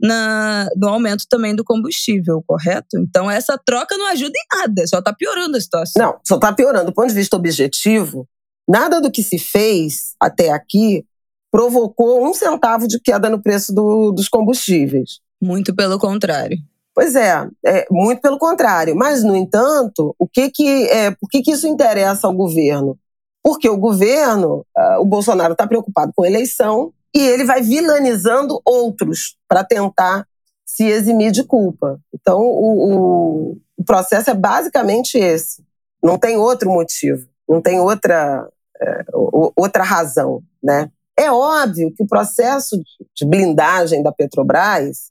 [0.01, 2.99] na, no aumento também do combustível, correto?
[2.99, 6.03] Então essa troca não ajuda em nada, só está piorando a situação.
[6.05, 6.87] Não, só está piorando.
[6.87, 8.29] Do ponto de vista objetivo,
[8.69, 11.05] nada do que se fez até aqui
[11.53, 15.21] provocou um centavo de queda no preço do, dos combustíveis.
[15.41, 16.57] Muito pelo contrário.
[16.95, 18.97] Pois é, é, muito pelo contrário.
[18.97, 22.99] Mas, no entanto, o que que, é, por que, que isso interessa ao governo?
[23.43, 28.61] Porque o governo, uh, o Bolsonaro está preocupado com a eleição e ele vai vilanizando
[28.65, 30.27] outros para tentar
[30.65, 32.01] se eximir de culpa.
[32.15, 35.63] Então, o, o, o, processo é basicamente esse.
[36.03, 38.49] Não tem outro motivo, não tem outra,
[38.81, 40.91] é, outra razão, né?
[41.19, 42.81] É óbvio que o processo
[43.15, 45.11] de blindagem da Petrobras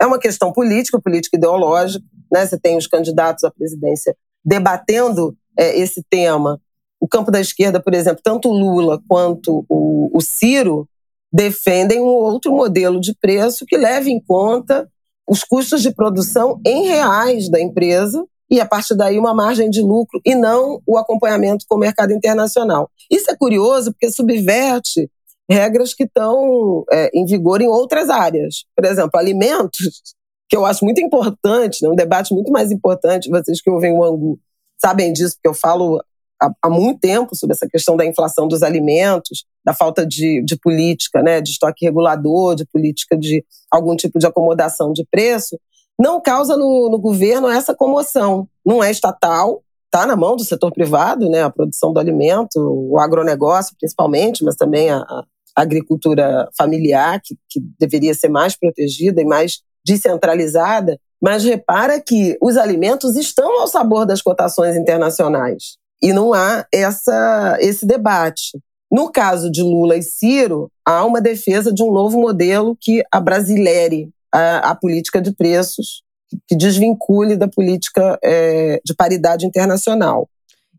[0.00, 2.04] é uma questão política, política ideológica.
[2.30, 2.46] Né?
[2.46, 6.60] Você tem os candidatos à presidência debatendo é, esse tema.
[7.00, 10.88] O campo da esquerda, por exemplo, tanto o Lula quanto o, o Ciro
[11.32, 14.88] defendem um outro modelo de preço que leve em conta
[15.28, 19.82] os custos de produção em reais da empresa e, a partir daí, uma margem de
[19.82, 22.90] lucro e não o acompanhamento com o mercado internacional.
[23.10, 25.10] Isso é curioso porque subverte
[25.48, 28.64] regras que estão é, em vigor em outras áreas.
[28.76, 30.02] Por exemplo, alimentos,
[30.48, 34.04] que eu acho muito importante, né, um debate muito mais importante, vocês que ouvem o
[34.04, 34.38] Angu
[34.80, 36.00] sabem disso, porque eu falo
[36.40, 40.56] há, há muito tempo sobre essa questão da inflação dos alimentos, da falta de, de
[40.56, 45.58] política, né, de estoque regulador, de política de algum tipo de acomodação de preço,
[46.00, 48.48] não causa no, no governo essa comoção.
[48.64, 52.98] Não é estatal, está na mão do setor privado, né, a produção do alimento, o
[52.98, 55.02] agronegócio principalmente, mas também a,
[55.60, 62.56] agricultura familiar, que, que deveria ser mais protegida e mais descentralizada, mas repara que os
[62.56, 65.76] alimentos estão ao sabor das cotações internacionais.
[66.02, 68.58] E não há essa, esse debate.
[68.90, 74.10] No caso de Lula e Ciro, há uma defesa de um novo modelo que abrasilere
[74.32, 76.02] a, a política de preços,
[76.46, 80.28] que desvincule da política é, de paridade internacional.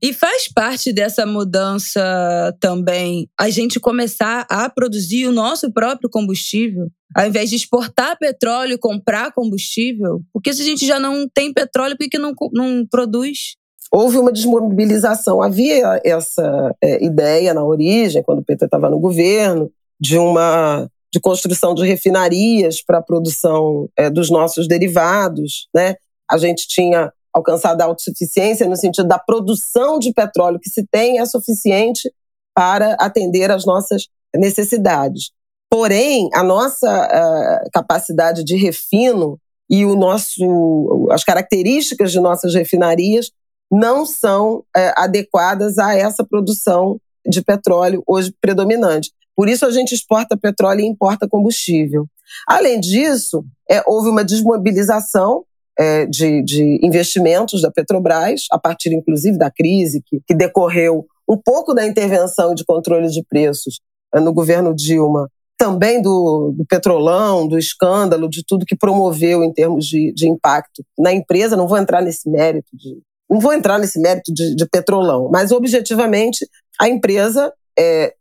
[0.02, 6.88] E faz parte dessa mudança também a gente começar a produzir o nosso próprio combustível,
[7.14, 10.22] ao invés de exportar petróleo e comprar combustível?
[10.32, 13.56] Porque se a gente já não tem petróleo, por que não, não produz?
[13.92, 15.42] Houve uma desmobilização.
[15.42, 19.70] Havia essa é, ideia na origem, quando o PT estava no governo,
[20.00, 25.68] de uma de construção de refinarias para a produção é, dos nossos derivados.
[25.74, 25.96] Né?
[26.30, 31.20] A gente tinha alcançada a autossuficiência no sentido da produção de petróleo que se tem
[31.20, 32.12] é suficiente
[32.56, 35.32] para atender às nossas necessidades.
[35.70, 43.32] Porém, a nossa uh, capacidade de refino e o nosso, as características de nossas refinarias
[43.72, 44.64] não são uh,
[44.98, 49.12] adequadas a essa produção de petróleo hoje predominante.
[49.36, 52.08] Por isso a gente exporta petróleo e importa combustível.
[52.48, 55.46] Além disso, é, houve uma desmobilização
[55.80, 61.38] é, de, de, investimentos da Petrobras, a partir inclusive da crise que, que decorreu um
[61.38, 63.80] pouco da intervenção de controle de preços
[64.14, 69.54] é, no governo Dilma, também do, do, petrolão, do escândalo, de tudo que promoveu em
[69.54, 71.56] termos de, de, impacto na empresa.
[71.56, 72.98] Não vou entrar nesse mérito de,
[73.30, 76.46] não vou entrar nesse mérito de, de petrolão, mas objetivamente
[76.80, 78.14] a empresa é,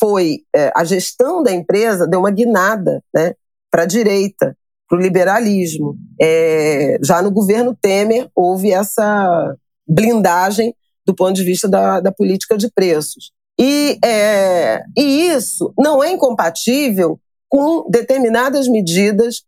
[0.00, 3.34] foi é, a gestão da empresa deu uma guinada, né,
[3.70, 4.56] para a direita
[4.88, 5.96] para o liberalismo.
[6.20, 9.56] É, já no governo Temer houve essa
[9.86, 10.74] blindagem
[11.06, 13.32] do ponto de vista da, da política de preços.
[13.58, 17.18] E, é, e isso não é incompatível
[17.48, 19.42] com determinadas medidas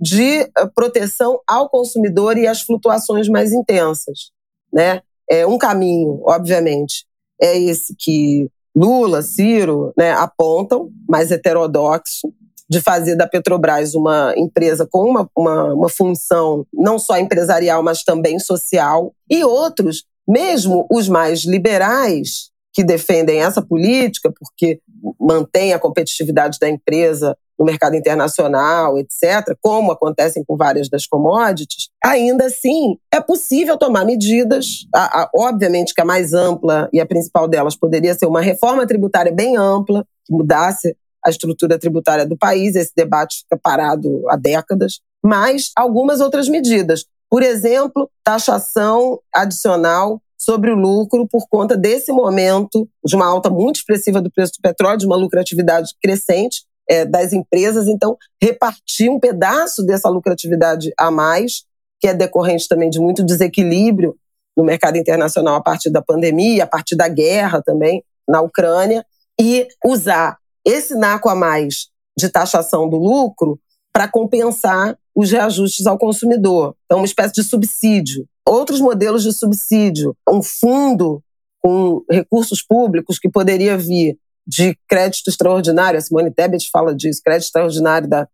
[0.00, 4.30] de eh, proteção ao consumidor e às flutuações mais intensas.
[4.72, 5.00] Né?
[5.30, 7.06] É um caminho, obviamente,
[7.40, 12.34] é esse que Lula, Ciro né, apontam, mais heterodoxo,
[12.68, 18.02] de fazer da Petrobras uma empresa com uma, uma, uma função não só empresarial, mas
[18.02, 24.80] também social, e outros, mesmo os mais liberais, que defendem essa política, porque
[25.20, 31.88] mantém a competitividade da empresa no mercado internacional, etc., como acontecem com várias das commodities,
[32.04, 34.86] ainda assim é possível tomar medidas.
[34.92, 38.84] A, a, obviamente que a mais ampla e a principal delas poderia ser uma reforma
[38.86, 44.36] tributária bem ampla, que mudasse a estrutura tributária do país, esse debate fica parado há
[44.36, 47.04] décadas, mas algumas outras medidas.
[47.30, 53.76] Por exemplo, taxação adicional sobre o lucro por conta desse momento de uma alta muito
[53.76, 57.88] expressiva do preço do petróleo, de uma lucratividade crescente é, das empresas.
[57.88, 61.64] Então, repartir um pedaço dessa lucratividade a mais,
[61.98, 64.14] que é decorrente também de muito desequilíbrio
[64.56, 69.04] no mercado internacional a partir da pandemia, a partir da guerra também na Ucrânia,
[69.40, 73.58] e usar esse naco a mais de taxação do lucro
[73.92, 76.74] para compensar os reajustes ao consumidor.
[76.84, 78.26] Então, uma espécie de subsídio.
[78.46, 81.22] Outros modelos de subsídio, um fundo
[81.62, 87.46] com recursos públicos que poderia vir de crédito extraordinário, a Simone Tebet fala disso, crédito
[87.46, 88.28] extraordinário da,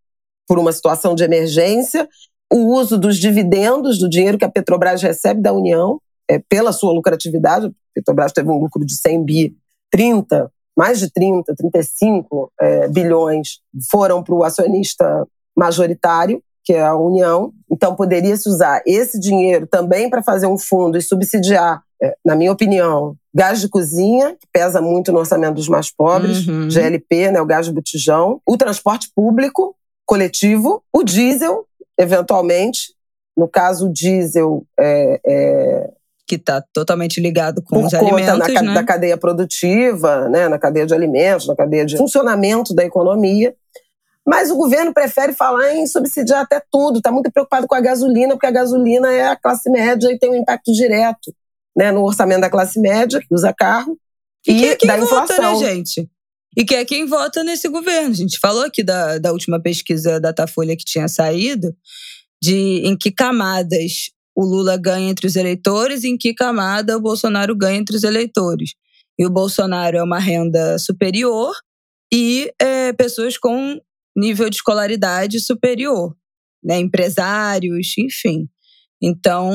[0.48, 2.08] por uma situação de emergência,
[2.52, 6.92] o uso dos dividendos do dinheiro que a Petrobras recebe da União, é, pela sua
[6.92, 9.56] lucratividade, a Petrobras teve um lucro de 100 bi,
[9.92, 10.50] 30,
[10.80, 13.58] mais de 30, 35 é, bilhões
[13.90, 17.52] foram para o acionista majoritário, que é a União.
[17.70, 22.50] Então, poderia-se usar esse dinheiro também para fazer um fundo e subsidiar, é, na minha
[22.50, 26.70] opinião, gás de cozinha, que pesa muito no orçamento dos mais pobres, uhum.
[26.70, 29.76] GLP, né, o gás de botijão, o transporte público
[30.06, 31.66] coletivo, o diesel,
[31.98, 32.94] eventualmente.
[33.36, 35.90] No caso, o diesel é, é
[36.30, 38.74] que está totalmente ligado com Por os alimentos, na, né?
[38.74, 43.52] da cadeia produtiva, né, na cadeia de alimentos, na cadeia de funcionamento da economia.
[44.24, 48.34] Mas o governo prefere falar em subsidiar até tudo, está muito preocupado com a gasolina,
[48.34, 51.34] porque a gasolina é a classe média e tem um impacto direto
[51.76, 53.98] né, no orçamento da classe média, que usa carro,
[54.46, 55.60] e, e que é quem da vota, né, inflação.
[55.60, 56.08] né, gente?
[56.56, 58.10] E que é quem vota nesse governo.
[58.10, 61.74] A gente falou aqui da, da última pesquisa da Datafolha que tinha saído,
[62.40, 67.00] de em que camadas o Lula ganha entre os eleitores e em que camada o
[67.00, 68.74] Bolsonaro ganha entre os eleitores.
[69.18, 71.54] E o Bolsonaro é uma renda superior
[72.12, 73.78] e é, pessoas com
[74.16, 76.16] nível de escolaridade superior,
[76.62, 76.78] né?
[76.78, 78.48] empresários, enfim.
[79.02, 79.50] Então,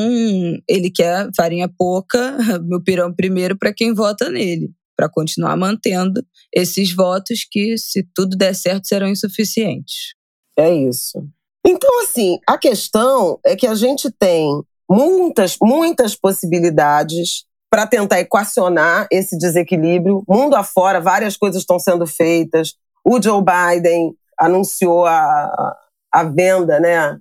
[0.68, 6.94] ele quer farinha pouca, meu pirão primeiro para quem vota nele, para continuar mantendo esses
[6.94, 10.16] votos que, se tudo der certo, serão insuficientes.
[10.58, 11.20] É isso.
[11.66, 19.08] Então, assim, a questão é que a gente tem muitas, muitas possibilidades para tentar equacionar
[19.12, 20.24] esse desequilíbrio.
[20.30, 22.76] Mundo afora, várias coisas estão sendo feitas.
[23.04, 25.76] O Joe Biden anunciou a,
[26.12, 27.18] a venda né,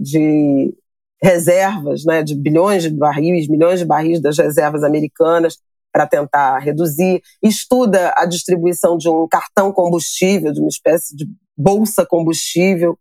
[0.00, 0.74] de
[1.22, 5.58] reservas, né, de bilhões de barris, milhões de barris das reservas americanas
[5.90, 7.22] para tentar reduzir.
[7.42, 11.26] Estuda a distribuição de um cartão combustível, de uma espécie de
[11.56, 12.96] bolsa combustível,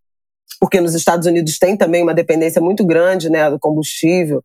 [0.59, 4.43] porque nos Estados Unidos tem também uma dependência muito grande né, do combustível.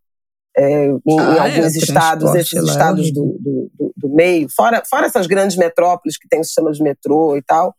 [0.54, 2.72] É, em, ah, em, alguns é, estados, esses lá.
[2.72, 6.70] estados do, do, do, do, meio, fora, fora essas grandes metrópoles que têm o sistema
[6.70, 7.74] de metrô e tal,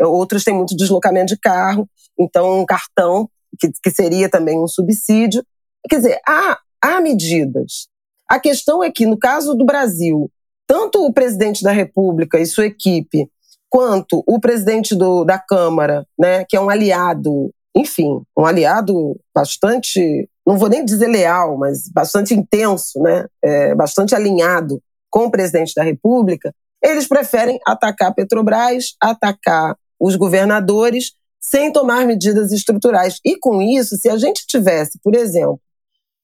[0.00, 4.66] é, outros têm muito deslocamento de carro, então um cartão, que, que seria também um
[4.66, 5.44] subsídio.
[5.88, 7.88] Quer dizer, há, há medidas.
[8.28, 10.28] A questão é que, no caso do Brasil,
[10.66, 13.30] tanto o presidente da República e sua equipe,
[13.68, 20.28] quanto o presidente do, da Câmara, né, que é um aliado enfim, um aliado bastante,
[20.46, 23.26] não vou nem dizer leal, mas bastante intenso, né?
[23.44, 31.12] É, bastante alinhado com o presidente da República, eles preferem atacar Petrobras, atacar os governadores,
[31.38, 33.20] sem tomar medidas estruturais.
[33.24, 35.60] E com isso, se a gente tivesse, por exemplo,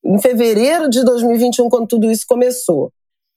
[0.05, 2.90] em fevereiro de 2021, quando tudo isso começou,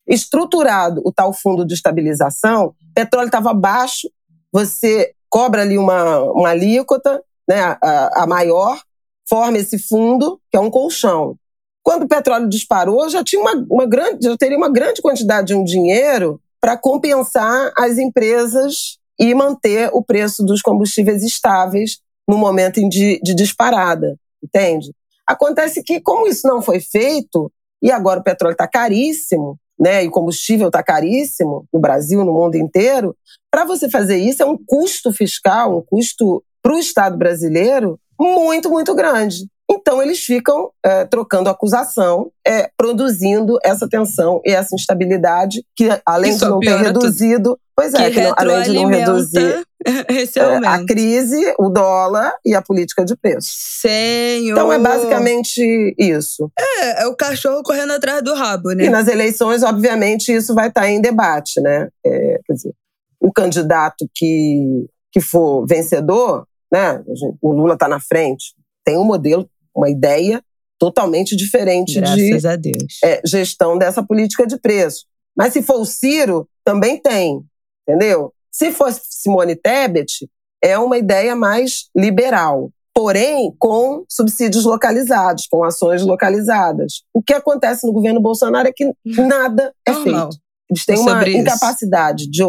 [0.07, 4.09] estruturado o tal fundo de estabilização, petróleo estava baixo,
[4.51, 8.79] você cobra ali uma, uma alíquota, né, a, a maior,
[9.27, 11.35] forma esse fundo, que é um colchão.
[11.83, 15.55] Quando o petróleo disparou, já tinha uma, uma grande, já teria uma grande quantidade de
[15.55, 22.81] um dinheiro para compensar as empresas e manter o preço dos combustíveis estáveis no momento
[22.89, 24.91] de, de disparada, entende?
[25.27, 30.07] Acontece que, como isso não foi feito, e agora o petróleo está caríssimo, né, e
[30.07, 33.15] o combustível está caríssimo no Brasil, no mundo inteiro,
[33.51, 38.71] para você fazer isso é um custo fiscal, um custo para o Estado brasileiro muito,
[38.71, 39.45] muito grande.
[39.69, 46.31] Então, eles ficam é, trocando acusação, é, produzindo essa tensão e essa instabilidade, que além
[46.31, 47.51] Isso de não ter reduzido.
[47.51, 47.59] Tudo.
[47.75, 52.55] Pois é, que, que não, além de não reduzir é, a crise, o dólar e
[52.55, 53.49] a política de preço.
[53.51, 54.53] Senhor.
[54.53, 56.49] Então é basicamente isso.
[56.57, 58.85] É, é o cachorro correndo atrás do rabo, né?
[58.85, 61.89] E nas eleições, obviamente, isso vai estar em debate, né?
[62.03, 62.73] É, quer dizer,
[63.19, 67.03] o candidato que, que for vencedor né?
[67.41, 68.53] O Lula está na frente,
[68.83, 70.43] tem um modelo, uma ideia
[70.77, 72.71] totalmente diferente Graças de.
[73.03, 75.05] É, gestão dessa política de preço.
[75.35, 77.41] Mas se for o Ciro, também tem,
[77.87, 78.33] entendeu?
[78.51, 80.29] Se for Simone Tebet,
[80.63, 87.03] é uma ideia mais liberal, porém com subsídios localizados, com ações localizadas.
[87.13, 90.31] O que acontece no governo Bolsonaro é que nada é Normal.
[90.31, 90.45] feito.
[90.69, 92.41] Eles têm uma incapacidade de,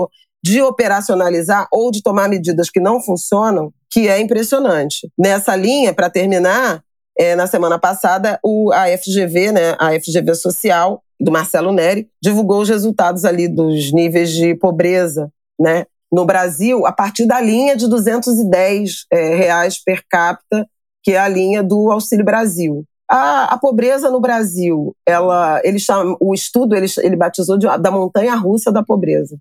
[0.47, 5.11] de operacionalizar ou de tomar medidas que não funcionam que é impressionante.
[5.19, 6.83] Nessa linha, para terminar,
[7.19, 12.61] é, na semana passada, o, a FGV, né, a FGV Social, do Marcelo Neri, divulgou
[12.61, 15.85] os resultados ali dos níveis de pobreza, né?
[16.13, 20.65] no Brasil a partir da linha de 210 é, reais per capita,
[21.03, 22.85] que é a linha do Auxílio Brasil.
[23.11, 27.91] A, a pobreza no Brasil, ela, ele chama, o estudo ele, ele batizou de, da
[27.91, 29.37] montanha russa da pobreza.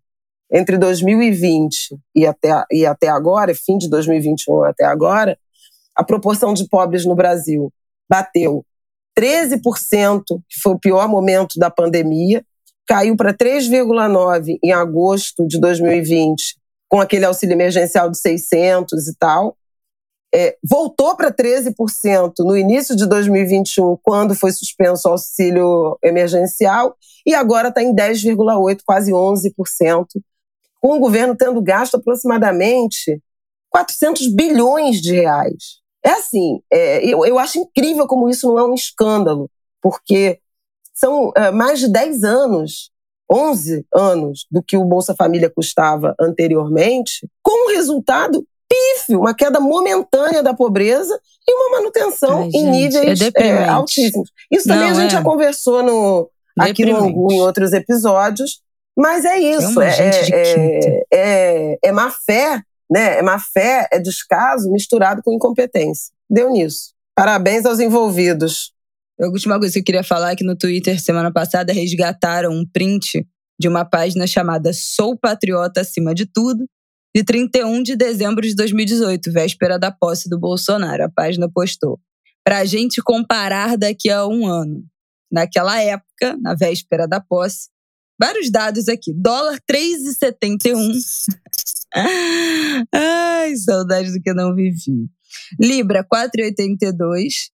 [0.51, 5.37] Entre 2020 e até, e até agora, fim de 2021 até agora,
[5.95, 7.71] a proporção de pobres no Brasil
[8.09, 8.63] bateu
[9.17, 12.45] 13%, que foi o pior momento da pandemia,
[12.87, 16.57] caiu para 3,9% em agosto de 2020,
[16.89, 19.57] com aquele auxílio emergencial de 600 e tal.
[20.33, 27.33] É, voltou para 13% no início de 2021, quando foi suspenso o auxílio emergencial, e
[27.33, 30.05] agora está em 10,8%, quase 11%,
[30.85, 33.19] com o governo tendo gasto aproximadamente
[33.71, 35.79] 400 bilhões de reais.
[36.05, 39.49] É assim, é, eu, eu acho incrível como isso não é um escândalo,
[39.81, 40.39] porque
[40.93, 42.91] são é, mais de 10 anos,
[43.31, 49.59] 11 anos do que o Bolsa Família custava anteriormente, com um resultado pífio, uma queda
[49.59, 54.29] momentânea da pobreza e uma manutenção Ai, em gente, níveis é é, altíssimos.
[54.51, 55.23] Isso também não, a gente já é.
[55.23, 56.29] conversou no,
[56.59, 58.63] aqui no Angu em outros episódios,
[58.97, 59.81] mas é isso.
[59.81, 63.19] É, é, é, é má fé né?
[63.19, 66.13] É má fé, é descaso misturado com incompetência.
[66.29, 66.93] Deu nisso.
[67.15, 68.71] Parabéns aos envolvidos.
[69.19, 72.65] A última coisa que eu queria falar é que no Twitter, semana passada, resgataram um
[72.65, 73.25] print
[73.59, 76.65] de uma página chamada Sou Patriota Acima de Tudo,
[77.15, 81.05] de 31 de dezembro de 2018, véspera da posse do Bolsonaro.
[81.05, 81.97] A página postou.
[82.43, 84.83] Para a gente comparar daqui a um ano.
[85.31, 87.69] Naquela época, na véspera da posse,
[88.19, 89.13] vários dados aqui.
[89.13, 90.75] Dólar 3,71.
[92.93, 95.07] Ai, saudade do que eu não vivi.
[95.59, 97.49] Libra, 4,82.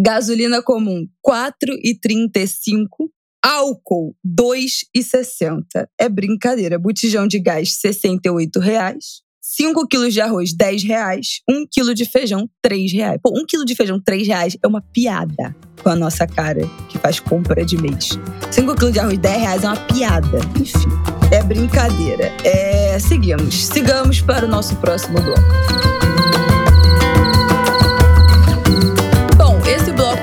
[0.00, 3.08] Gasolina comum, 4,35.
[3.44, 5.86] Álcool, 2,60.
[6.00, 6.78] É brincadeira.
[6.78, 9.23] Botijão de gás, 68 reais.
[9.46, 11.40] 5 quilos de arroz, 10 reais.
[11.48, 13.20] 1 quilo de feijão, 3 reais.
[13.22, 16.96] Pô, 1 quilo de feijão, 3 reais é uma piada com a nossa cara que
[16.96, 18.18] faz compra de mês.
[18.50, 20.38] 5 quilos de arroz, 10 reais é uma piada.
[20.58, 20.88] Enfim,
[21.30, 22.32] é brincadeira.
[22.42, 23.66] É, seguimos.
[23.66, 26.03] Sigamos para o nosso próximo bloco.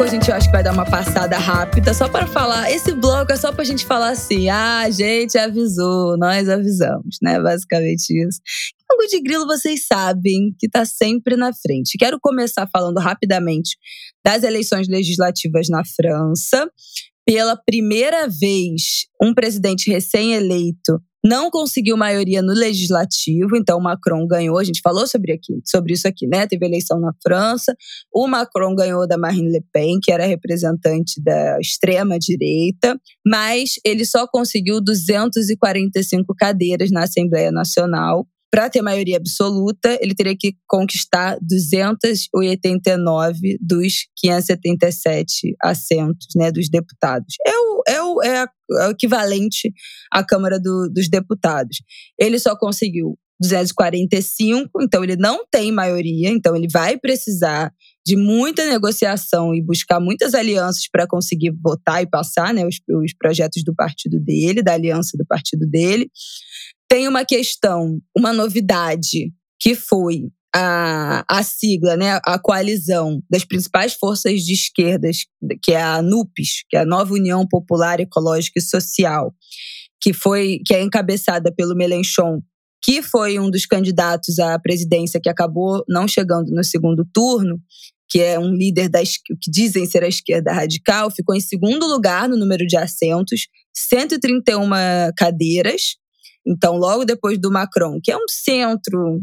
[0.02, 2.72] Bloco a gente acho que vai dar uma passada rápida só para falar.
[2.72, 7.18] Esse bloco é só para a gente falar assim: ah, a gente avisou, nós avisamos,
[7.22, 7.40] né?
[7.40, 8.40] Basicamente isso.
[8.90, 11.98] Algo de grilo vocês sabem que está sempre na frente.
[12.00, 13.78] Quero começar falando rapidamente
[14.26, 16.70] das eleições legislativas na França.
[17.26, 24.58] Pela primeira vez, um presidente recém-eleito não conseguiu maioria no legislativo, então o Macron ganhou.
[24.58, 26.48] A gente falou sobre, aqui, sobre isso aqui, né?
[26.48, 27.76] Teve eleição na França.
[28.14, 34.28] O Macron ganhou da Marine Le Pen, que era representante da extrema-direita, mas ele só
[34.28, 38.26] conseguiu 245 cadeiras na Assembleia Nacional.
[38.52, 47.36] Para ter maioria absoluta, ele teria que conquistar 289 dos 577 assentos né, dos deputados.
[47.48, 48.46] É o, é o, é,
[48.82, 49.72] é o equivalente
[50.12, 51.78] à Câmara do, dos Deputados.
[52.20, 57.74] Ele só conseguiu 245, então ele não tem maioria, então ele vai precisar
[58.06, 63.14] de muita negociação e buscar muitas alianças para conseguir votar e passar né, os, os
[63.18, 66.10] projetos do partido dele, da aliança do partido dele.
[66.92, 69.32] Tem uma questão, uma novidade,
[69.62, 70.24] que foi
[70.54, 75.20] a, a sigla, né, a coalizão das principais forças de esquerdas,
[75.64, 79.34] que é a NUPES, que é a Nova União Popular Ecológica e Social,
[80.02, 82.42] que foi que é encabeçada pelo Melenchon,
[82.84, 87.58] que foi um dos candidatos à presidência que acabou não chegando no segundo turno,
[88.10, 92.28] que é um líder da que dizem ser a esquerda radical, ficou em segundo lugar
[92.28, 94.70] no número de assentos, 131
[95.16, 96.01] cadeiras,
[96.46, 99.22] então, logo depois do Macron, que é um centro,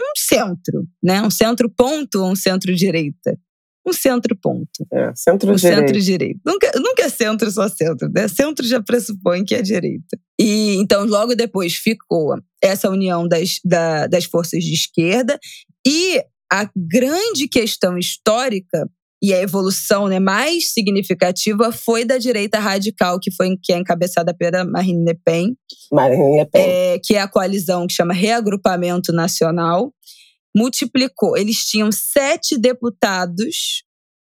[0.00, 1.22] um centro, né?
[1.22, 3.38] Um centro-ponto ou um centro-direita?
[3.86, 4.86] Um centro-ponto.
[4.92, 5.80] É, centro-direita.
[5.80, 6.40] Um centro-direita.
[6.44, 8.28] Nunca, nunca é centro só centro, né?
[8.28, 10.18] Centro já pressupõe que é direita.
[10.38, 15.38] E então, logo depois ficou essa união das, da, das forças de esquerda
[15.86, 18.88] e a grande questão histórica
[19.22, 24.32] e a evolução né, mais significativa foi da direita radical, que foi que é encabeçada
[24.32, 25.56] pela Marine Le Pen,
[25.92, 26.62] Marine Le Pen.
[26.62, 29.92] É, que é a coalizão que chama Reagrupamento Nacional.
[30.56, 31.36] Multiplicou.
[31.36, 33.82] Eles tinham sete deputados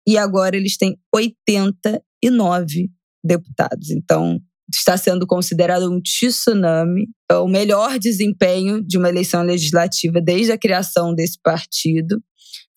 [0.07, 2.91] e agora eles têm 89
[3.25, 3.91] deputados.
[3.91, 4.39] Então,
[4.73, 10.59] está sendo considerado um tsunami, é o melhor desempenho de uma eleição legislativa desde a
[10.59, 12.23] criação desse partido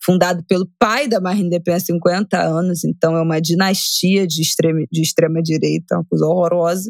[0.06, 4.40] fundado pelo pai da Marine Le Pen há 50 anos, então é uma dinastia de
[4.40, 6.88] extrema, de extrema direita, uma coisa horrorosa.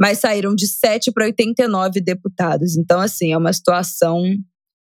[0.00, 2.76] Mas saíram de 7 para 89 deputados.
[2.76, 4.22] Então, assim, é uma situação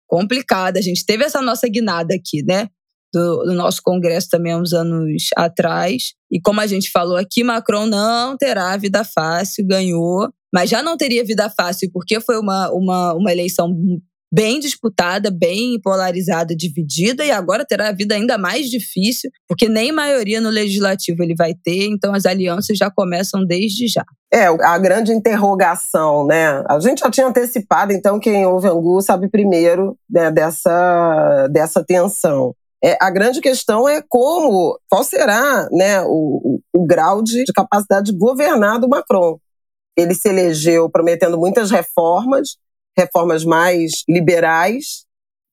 [0.07, 0.79] complicada.
[0.79, 2.69] A gente teve essa nossa guinada aqui, né?
[3.13, 6.13] Do, do, nosso Congresso também há uns anos atrás.
[6.31, 10.97] E como a gente falou aqui, Macron não terá vida fácil, ganhou, mas já não
[10.97, 13.75] teria vida fácil porque foi uma, uma, uma eleição
[14.33, 19.91] bem disputada, bem polarizada, dividida, e agora terá a vida ainda mais difícil, porque nem
[19.91, 24.05] maioria no legislativo ele vai ter, então as alianças já começam desde já.
[24.33, 26.63] É, a grande interrogação, né?
[26.69, 32.55] A gente já tinha antecipado, então quem ouve Angu sabe primeiro né, dessa, dessa tensão.
[32.85, 37.53] É, a grande questão é como, qual será né, o, o, o grau de, de
[37.53, 39.39] capacidade de governar do Macron.
[39.97, 42.57] Ele se elegeu prometendo muitas reformas,
[42.99, 45.05] reformas mais liberais,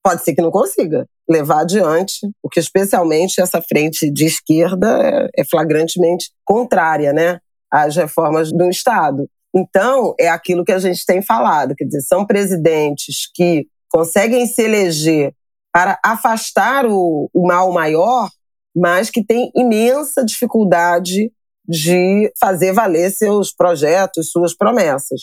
[0.02, 5.44] pode ser que não consiga levar adiante, porque especialmente essa frente de esquerda é, é
[5.44, 7.38] flagrantemente contrária, né,
[7.70, 9.28] às reformas do Estado.
[9.54, 14.62] Então, é aquilo que a gente tem falado, quer dizer, são presidentes que conseguem se
[14.62, 15.32] eleger
[15.72, 18.28] para afastar o, o mal maior,
[18.74, 21.32] mas que têm imensa dificuldade
[21.68, 25.22] de fazer valer seus projetos, suas promessas.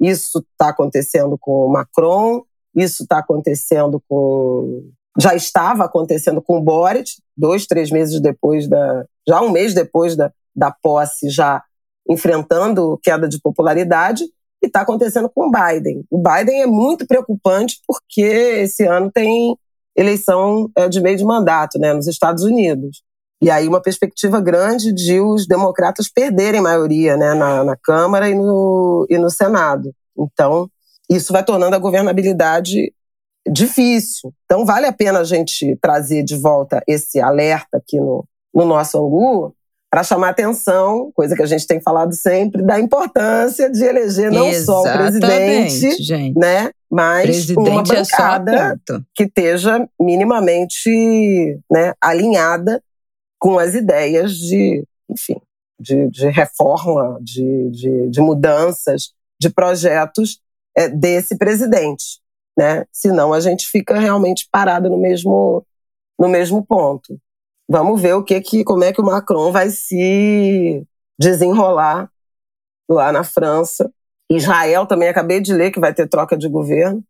[0.00, 2.42] Isso está acontecendo com o Macron,
[2.74, 4.90] isso está acontecendo com.
[5.18, 9.04] Já estava acontecendo com o Boric, dois, três meses depois da.
[9.28, 11.62] Já um mês depois da, da posse, já
[12.08, 14.24] enfrentando queda de popularidade,
[14.62, 16.04] e está acontecendo com o Biden.
[16.10, 19.56] O Biden é muito preocupante porque esse ano tem
[19.96, 23.02] eleição é, de meio de mandato né, nos Estados Unidos.
[23.42, 28.34] E aí uma perspectiva grande de os democratas perderem maioria né, na, na Câmara e
[28.34, 29.94] no, e no Senado.
[30.18, 30.68] Então,
[31.10, 32.92] isso vai tornando a governabilidade
[33.50, 34.32] difícil.
[34.44, 38.98] Então, vale a pena a gente trazer de volta esse alerta aqui no, no nosso
[38.98, 39.54] Angu
[39.90, 44.46] para chamar atenção, coisa que a gente tem falado sempre, da importância de eleger não
[44.46, 46.38] Exatamente, só o presidente, gente.
[46.38, 52.80] né, mas presidente uma é bancada é que esteja minimamente né, alinhada
[53.40, 55.40] com as ideias de, enfim,
[55.80, 60.40] de, de reforma, de, de, de, mudanças, de projetos
[60.76, 62.20] é, desse presidente,
[62.56, 62.84] né?
[62.92, 65.66] Senão a gente fica realmente parado no mesmo,
[66.18, 67.18] no mesmo ponto.
[67.68, 70.86] Vamos ver o que, que como é que o Macron vai se
[71.18, 72.10] desenrolar
[72.88, 73.90] lá na França.
[74.30, 77.02] Israel também acabei de ler que vai ter troca de governo.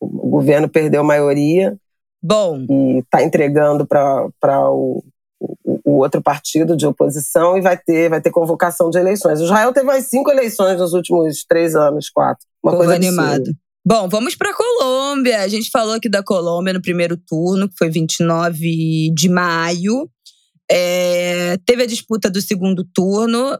[0.00, 1.78] O governo perdeu a maioria.
[2.24, 2.64] Bom.
[2.70, 5.04] E está entregando para o,
[5.38, 9.40] o, o, outro partido de oposição e vai ter, vai ter convocação de eleições.
[9.40, 12.46] O Israel teve mais cinco eleições nos últimos três anos, quatro.
[12.62, 13.40] Uma Povo coisa animado.
[13.40, 13.58] Absurda.
[13.86, 15.42] Bom, vamos para a Colômbia.
[15.42, 20.08] A gente falou aqui da Colômbia no primeiro turno, que foi 29 de maio.
[20.70, 23.58] É, teve a disputa do segundo turno.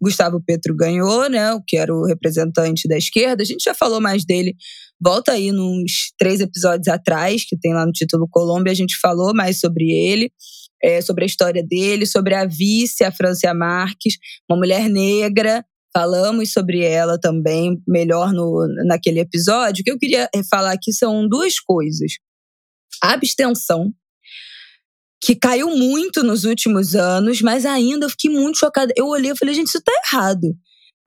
[0.00, 1.52] Gustavo Petro ganhou, né?
[1.52, 3.42] O que era o representante da esquerda.
[3.42, 4.54] A gente já falou mais dele.
[5.02, 9.34] Volta aí nos três episódios atrás, que tem lá no título Colômbia, a gente falou
[9.34, 10.30] mais sobre ele,
[10.82, 15.64] é, sobre a história dele, sobre a vice, a Francia Marques, uma mulher negra.
[15.92, 19.80] Falamos sobre ela também melhor no, naquele episódio.
[19.80, 22.12] O que eu queria falar aqui são duas coisas.
[23.02, 23.92] A abstenção,
[25.22, 28.92] que caiu muito nos últimos anos, mas ainda eu fiquei muito chocada.
[28.96, 30.54] Eu olhei e falei, gente, isso tá errado.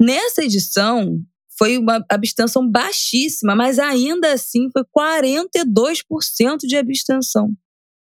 [0.01, 1.19] Nessa edição,
[1.57, 7.51] foi uma abstenção baixíssima, mas ainda assim foi 42% de abstenção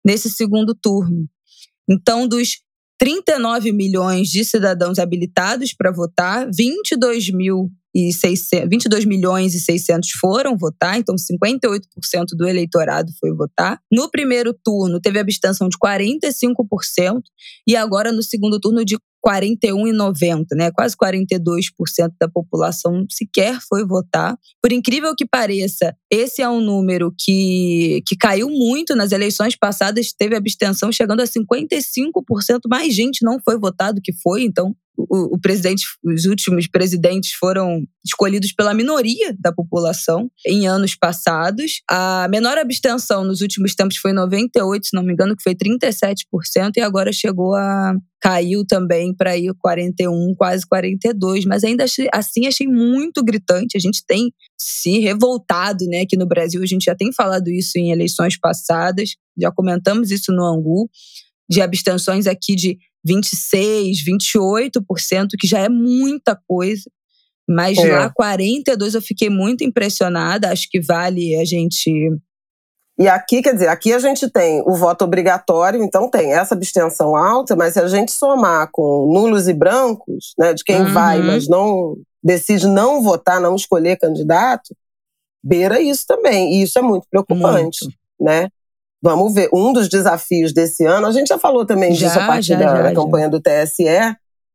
[0.05, 1.29] nesse segundo turno.
[1.89, 2.59] Então, dos
[2.99, 10.11] 39 milhões de cidadãos habilitados para votar, 22 mil e 600, 22 milhões e 600
[10.13, 11.81] foram votar, então 58%
[12.37, 13.79] do eleitorado foi votar.
[13.91, 17.21] No primeiro turno teve abstenção de 45%
[17.67, 18.97] e agora no segundo turno de
[19.27, 20.71] 41,90, né?
[20.73, 24.37] Quase 42% da população sequer foi votar.
[24.61, 30.13] Por incrível que pareça, esse é um número que, que caiu muito nas eleições passadas,
[30.13, 35.41] teve abstenção chegando a 55%, mais gente não foi votado que foi, então o, o,
[35.41, 41.81] presidente, os últimos presidentes foram escolhidos pela minoria da população em anos passados.
[41.91, 46.25] A menor abstenção nos últimos tempos foi 98, se não me engano, que foi 37%,
[46.77, 51.85] e agora chegou a caiu também para ir 41, quase 42, mas ainda
[52.15, 53.77] assim achei muito gritante.
[53.77, 54.33] A gente tem
[54.65, 59.17] se revoltado, né, aqui no Brasil, a gente já tem falado isso em eleições passadas,
[59.37, 60.89] já comentamos isso no Angu,
[61.51, 66.89] de abstenções aqui de 26, 28%, que já é muita coisa.
[67.49, 67.93] Mas é.
[67.93, 71.91] lá 42 eu fiquei muito impressionada, acho que vale a gente
[72.99, 77.17] E aqui, quer dizer, aqui a gente tem o voto obrigatório, então tem essa abstenção
[77.17, 80.93] alta, mas se a gente somar com nulos e brancos, né, de quem uhum.
[80.93, 84.77] vai, mas não decide não votar, não escolher candidato,
[85.43, 86.55] beira isso também.
[86.55, 87.99] E isso é muito preocupante, muito.
[88.21, 88.49] né?
[89.03, 89.49] Vamos ver.
[89.53, 92.59] Um dos desafios desse ano, a gente já falou também já, disso a partir já,
[92.59, 93.85] da, já, da campanha do TSE,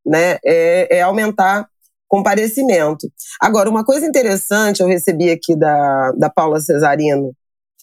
[0.06, 0.38] né?
[0.46, 1.68] É, é aumentar
[2.08, 3.12] comparecimento.
[3.42, 7.34] Agora, uma coisa interessante, eu recebi aqui da, da Paula Cesarino,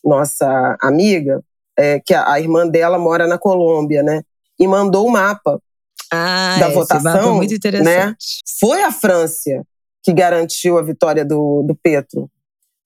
[0.04, 1.42] nossa amiga,
[1.76, 4.22] é, que a, a irmã dela mora na Colômbia, né?
[4.58, 5.60] E mandou o um mapa
[6.10, 7.32] ah, da votação.
[7.32, 7.86] É muito interessante.
[7.88, 8.14] Né?
[8.60, 9.64] Foi a França
[10.02, 12.30] que garantiu a vitória do, do Petro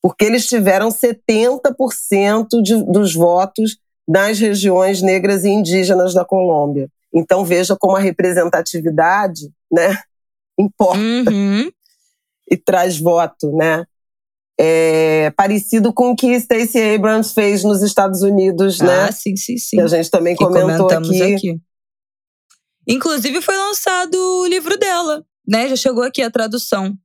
[0.03, 6.89] porque eles tiveram 70% de, dos votos nas regiões negras e indígenas da Colômbia.
[7.13, 9.99] Então veja como a representatividade, né,
[10.59, 10.99] importa
[11.31, 11.71] uhum.
[12.51, 13.85] e traz voto, né?
[14.61, 19.01] É parecido com o que Stacey Abrams fez nos Estados Unidos, ah, né?
[19.05, 19.77] Ah, sim, sim, sim.
[19.77, 21.23] Que a gente também que comentou aqui.
[21.23, 21.61] aqui.
[22.89, 25.69] Inclusive foi lançado o livro dela, né?
[25.69, 26.97] Já chegou aqui a tradução.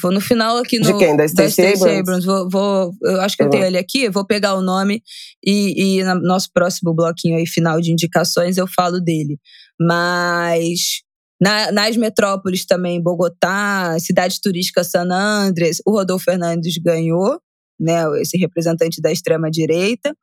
[0.00, 0.86] Vou no final aqui no.
[0.86, 1.14] De quem?
[1.14, 1.98] Da Stacey Abrams?
[1.98, 2.26] Abrams.
[2.26, 5.02] Vou, vou, eu acho que eu tenho ele aqui, vou pegar o nome
[5.44, 9.38] e, e no nosso próximo bloquinho aí, final de indicações, eu falo dele.
[9.78, 11.02] Mas
[11.42, 17.36] na, nas metrópoles também, Bogotá, cidade turística San Andres, o Rodolfo Fernandes ganhou,
[17.80, 18.04] né?
[18.20, 20.16] Esse representante da extrema-direita.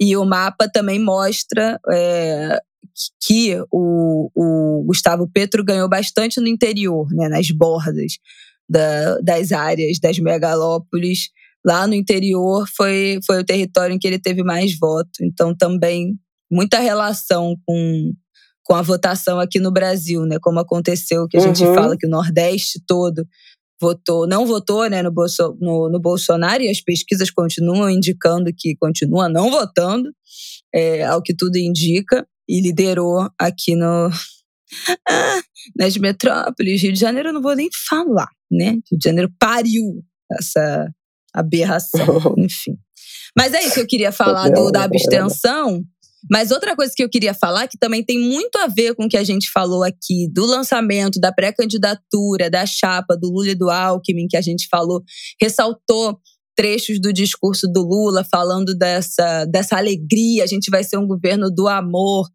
[0.00, 2.60] E o mapa também mostra é,
[3.20, 8.12] que o, o Gustavo Petro ganhou bastante no interior, né, nas bordas
[8.68, 11.30] da, das áreas das megalópolis.
[11.66, 15.10] Lá no interior foi, foi o território em que ele teve mais voto.
[15.20, 16.16] Então, também
[16.48, 18.12] muita relação com,
[18.64, 20.38] com a votação aqui no Brasil, né?
[20.40, 21.54] Como aconteceu, que a uhum.
[21.54, 23.26] gente fala que o Nordeste todo
[23.80, 28.74] votou, não votou né, no, Bolso, no, no, Bolsonaro, e as pesquisas continuam indicando que
[28.76, 30.10] continua não votando,
[30.74, 34.08] é, ao que tudo indica, e liderou aqui no,
[35.08, 35.42] ah,
[35.76, 36.82] nas metrópoles.
[36.82, 38.70] Rio de Janeiro eu não vou nem falar né?
[38.90, 40.02] Rio de Janeiro pariu
[40.32, 40.88] essa
[41.32, 42.76] aberração, enfim.
[43.36, 45.82] Mas é isso que eu queria falar do, da abstenção.
[46.30, 49.08] Mas outra coisa que eu queria falar, que também tem muito a ver com o
[49.08, 53.70] que a gente falou aqui, do lançamento, da pré-candidatura, da chapa do Lula e do
[53.70, 55.02] Alckmin, que a gente falou,
[55.40, 56.18] ressaltou
[56.54, 61.50] trechos do discurso do Lula falando dessa, dessa alegria, a gente vai ser um governo
[61.50, 62.28] do amor.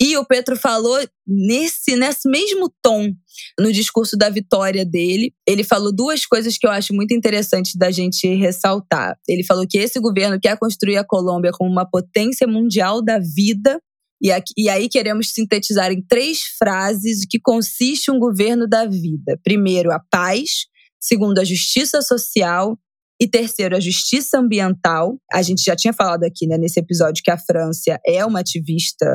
[0.00, 3.12] E o Petro falou nesse, nesse mesmo tom
[3.58, 5.32] no discurso da vitória dele.
[5.46, 9.16] Ele falou duas coisas que eu acho muito interessantes da gente ressaltar.
[9.28, 13.80] Ele falou que esse governo quer construir a Colômbia como uma potência mundial da vida.
[14.20, 18.86] E, aqui, e aí queremos sintetizar em três frases o que consiste um governo da
[18.86, 19.38] vida.
[19.42, 20.66] Primeiro, a paz.
[21.00, 22.78] Segundo, a justiça social.
[23.20, 25.16] E terceiro, a justiça ambiental.
[25.32, 29.06] A gente já tinha falado aqui né, nesse episódio que a França é uma ativista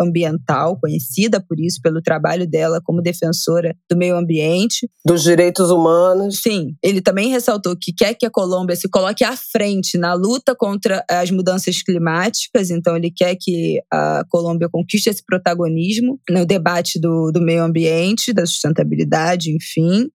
[0.00, 4.88] ambiental, conhecida por isso, pelo trabalho dela como defensora do meio ambiente.
[5.04, 6.40] Dos direitos humanos.
[6.40, 6.76] Sim.
[6.82, 11.04] Ele também ressaltou que quer que a Colômbia se coloque à frente na luta contra
[11.10, 17.32] as mudanças climáticas, então ele quer que a Colômbia conquiste esse protagonismo no debate do,
[17.32, 20.08] do meio ambiente, da sustentabilidade, enfim.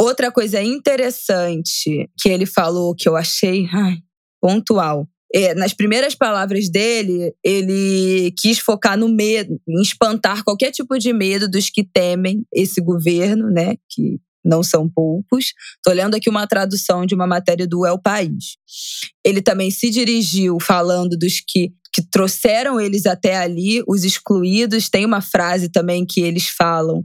[0.00, 3.98] Outra coisa interessante que ele falou que eu achei ai,
[4.40, 5.06] pontual.
[5.32, 11.12] É, nas primeiras palavras dele, ele quis focar no medo, em espantar qualquer tipo de
[11.12, 13.76] medo dos que temem esse governo, né?
[13.90, 15.52] Que não são poucos.
[15.76, 18.56] Estou lendo aqui uma tradução de uma matéria do El País.
[19.22, 24.88] Ele também se dirigiu falando dos que, que trouxeram eles até ali, os excluídos.
[24.88, 27.04] Tem uma frase também que eles falam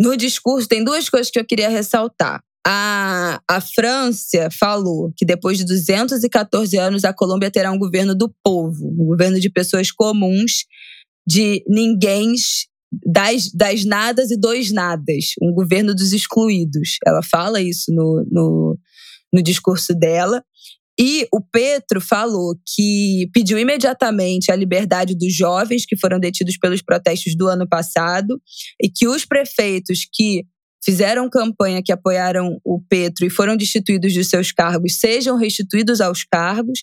[0.00, 2.40] no discurso, tem duas coisas que eu queria ressaltar.
[2.66, 8.34] A, a França falou que depois de 214 anos a Colômbia terá um governo do
[8.42, 10.64] povo, um governo de pessoas comuns,
[11.26, 12.34] de ninguém,
[13.06, 16.96] das, das nadas e dos nadas, um governo dos excluídos.
[17.06, 18.78] Ela fala isso no, no,
[19.32, 20.42] no discurso dela.
[20.98, 26.82] E o Petro falou que pediu imediatamente a liberdade dos jovens que foram detidos pelos
[26.82, 28.40] protestos do ano passado
[28.80, 30.44] e que os prefeitos que
[30.84, 36.22] fizeram campanha que apoiaram o Petro e foram destituídos de seus cargos sejam restituídos aos
[36.24, 36.80] cargos.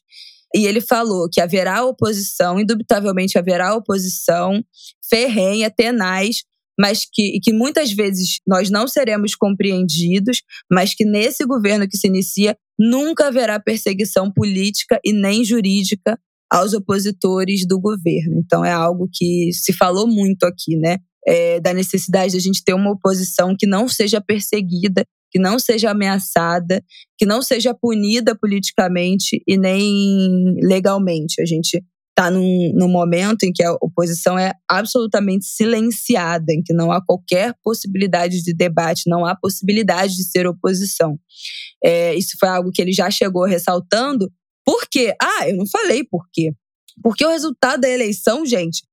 [0.53, 4.61] E ele falou que haverá oposição, indubitavelmente haverá oposição
[5.09, 6.43] ferrenha, tenaz,
[6.81, 12.07] mas que, que muitas vezes nós não seremos compreendidos, mas que nesse governo que se
[12.07, 16.17] inicia nunca haverá perseguição política e nem jurídica
[16.51, 18.41] aos opositores do governo.
[18.43, 20.97] Então é algo que se falou muito aqui, né?
[21.27, 25.59] É, da necessidade de a gente ter uma oposição que não seja perseguida, que não
[25.59, 26.83] seja ameaçada,
[27.15, 31.39] que não seja punida politicamente e nem legalmente.
[31.39, 31.79] A gente
[32.21, 37.03] está num, num momento em que a oposição é absolutamente silenciada, em que não há
[37.03, 41.19] qualquer possibilidade de debate, não há possibilidade de ser oposição.
[41.83, 44.31] É, isso foi algo que ele já chegou ressaltando.
[44.63, 45.15] Por quê?
[45.21, 46.51] Ah, eu não falei por quê.
[47.01, 48.83] Porque o resultado da eleição, gente,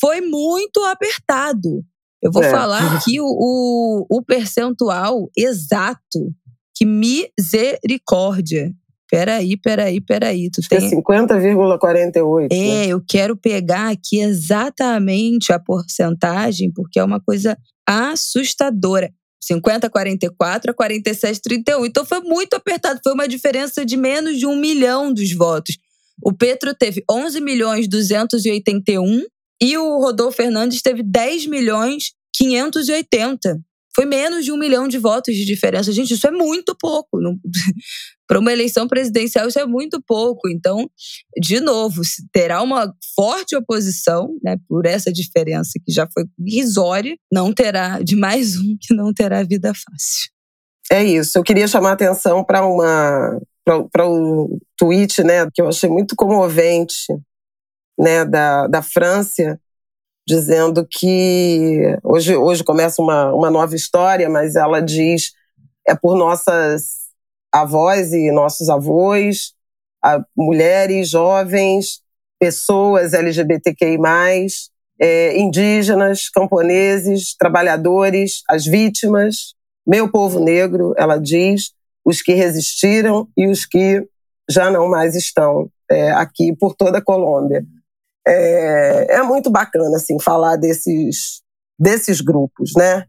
[0.00, 1.84] foi muito apertado.
[2.22, 2.50] Eu vou é.
[2.50, 6.34] falar aqui o, o, o percentual exato.
[6.74, 8.72] Que misericórdia.
[9.10, 10.50] Peraí, peraí, peraí.
[10.50, 10.78] Tu Acho tem...
[10.78, 12.48] é 50,48.
[12.50, 12.86] É, né?
[12.86, 19.12] eu quero pegar aqui exatamente a porcentagem, porque é uma coisa assustadora.
[19.42, 21.86] 50, 44 a 47, 31.
[21.86, 23.00] Então foi muito apertado.
[23.02, 25.76] Foi uma diferença de menos de um milhão dos votos.
[26.22, 29.24] O Petro teve 11 milhões 281
[29.60, 33.58] e o Rodolfo Fernandes teve 10 milhões 580.
[33.94, 35.92] Foi menos de um milhão de votos de diferença.
[35.92, 37.18] Gente, isso é muito pouco.
[38.30, 40.48] Para uma eleição presidencial, isso é muito pouco.
[40.48, 40.88] Então,
[41.36, 42.00] de novo,
[42.32, 47.16] terá uma forte oposição né, por essa diferença que já foi irrisória.
[47.32, 50.30] Não terá, de mais um, que não terá vida fácil.
[50.92, 51.38] É isso.
[51.38, 53.40] Eu queria chamar a atenção para uma
[53.92, 56.94] para um tweet né, que eu achei muito comovente
[57.98, 59.60] né, da, da França,
[60.26, 65.32] dizendo que hoje, hoje começa uma, uma nova história, mas ela diz
[65.86, 66.99] é por nossas
[67.52, 69.52] avós e nossos avós,
[70.36, 72.00] mulheres, jovens,
[72.38, 73.98] pessoas LGBTQI+,
[75.00, 79.54] é, indígenas, camponeses, trabalhadores, as vítimas,
[79.86, 81.72] meu povo negro, ela diz,
[82.04, 84.06] os que resistiram e os que
[84.48, 87.64] já não mais estão é, aqui por toda a Colômbia.
[88.26, 91.42] É, é muito bacana assim falar desses
[91.78, 93.06] desses grupos, né?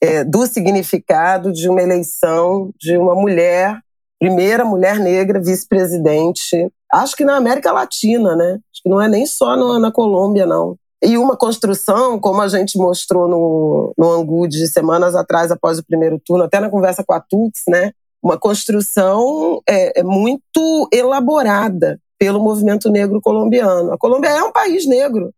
[0.00, 3.80] É, do significado de uma eleição de uma mulher,
[4.18, 8.58] primeira mulher negra vice-presidente, acho que na América Latina, né?
[8.72, 10.76] Acho que não é nem só no, na Colômbia, não.
[11.02, 15.86] E uma construção, como a gente mostrou no, no Angu de semanas atrás, após o
[15.86, 17.92] primeiro turno, até na conversa com a Tux, né?
[18.22, 23.92] Uma construção é, é muito elaborada pelo movimento negro colombiano.
[23.92, 25.32] A Colômbia é um país negro,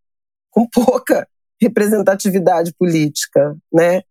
[0.51, 1.27] com pouca
[1.61, 4.03] representatividade política, né?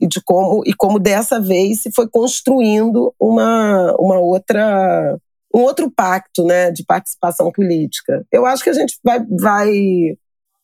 [0.00, 5.18] E de como e como dessa vez se foi construindo uma, uma outra
[5.54, 8.26] um outro pacto, né, de participação política.
[8.30, 9.72] Eu acho que a gente vai, vai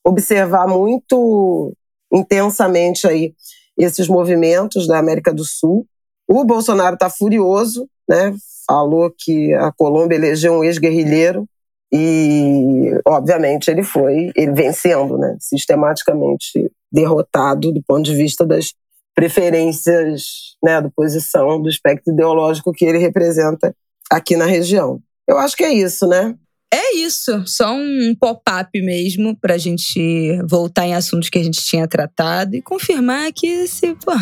[0.05, 1.75] observar muito
[2.13, 3.35] intensamente aí
[3.79, 5.87] esses movimentos da América do Sul.
[6.29, 8.35] O Bolsonaro está furioso, né?
[8.67, 11.49] Falou que a Colômbia elegeu um ex-guerrilheiro
[11.91, 15.37] e, obviamente, ele foi ele vencendo, né?
[15.41, 18.73] sistematicamente derrotado do ponto de vista das
[19.15, 23.75] preferências, né, da posição, do espectro ideológico que ele representa
[24.11, 25.01] aqui na região.
[25.29, 26.35] Eu acho que é isso, né?
[26.75, 31.63] É isso, só um pop-up mesmo para a gente voltar em assuntos que a gente
[31.63, 34.13] tinha tratado e confirmar que esse, pô,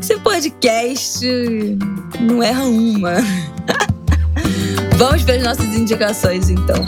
[0.00, 1.26] esse podcast
[2.20, 3.16] não erra uma.
[4.96, 6.86] Vamos para as nossas indicações, então.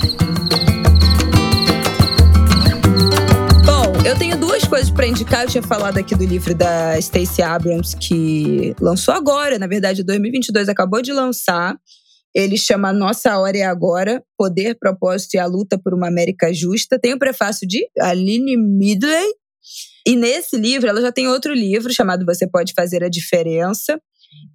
[4.04, 5.42] Eu tenho duas coisas para indicar.
[5.44, 10.68] Eu tinha falado aqui do livro da Stacey Abrams, que lançou agora, na verdade, 2022
[10.68, 11.76] acabou de lançar.
[12.34, 16.98] Ele chama Nossa Hora é Agora: Poder, Propósito e a Luta por uma América Justa.
[16.98, 19.34] Tem o prefácio de Aline Midley.
[20.06, 24.00] E nesse livro, ela já tem outro livro chamado Você Pode Fazer a Diferença.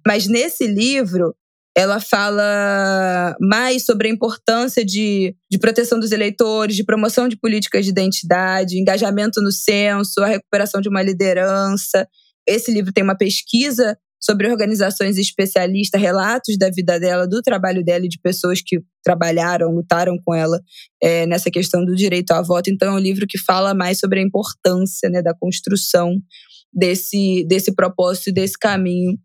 [0.06, 1.34] Mas nesse livro,
[1.76, 7.84] ela fala mais sobre a importância de, de proteção dos eleitores, de promoção de políticas
[7.84, 12.08] de identidade, engajamento no censo, a recuperação de uma liderança.
[12.48, 18.06] Esse livro tem uma pesquisa sobre organizações especialistas, relatos da vida dela, do trabalho dela
[18.06, 20.58] e de pessoas que trabalharam, lutaram com ela
[21.02, 22.70] é, nessa questão do direito ao voto.
[22.70, 26.16] Então, é um livro que fala mais sobre a importância né, da construção
[26.72, 29.18] desse, desse propósito desse caminho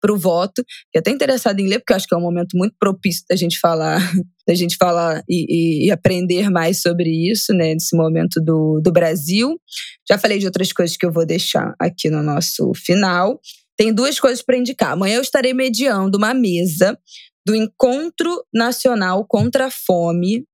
[0.00, 0.62] para o voto.
[0.86, 3.58] Fiquei até interessada em ler, porque acho que é um momento muito propício da gente
[3.58, 3.98] falar,
[4.46, 7.74] da gente falar e, e, aprender mais sobre isso, né?
[7.74, 9.60] Nesse momento do, do Brasil.
[10.08, 13.40] Já falei de outras coisas que eu vou deixar aqui no nosso final.
[13.76, 14.92] Tem duas coisas para indicar.
[14.92, 16.98] Amanhã eu estarei mediando uma mesa
[17.46, 20.44] do Encontro Nacional contra a Fome.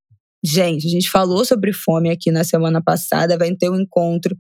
[0.45, 3.38] Gente, a gente falou sobre fome aqui na semana passada.
[3.38, 4.36] Vai ter um encontro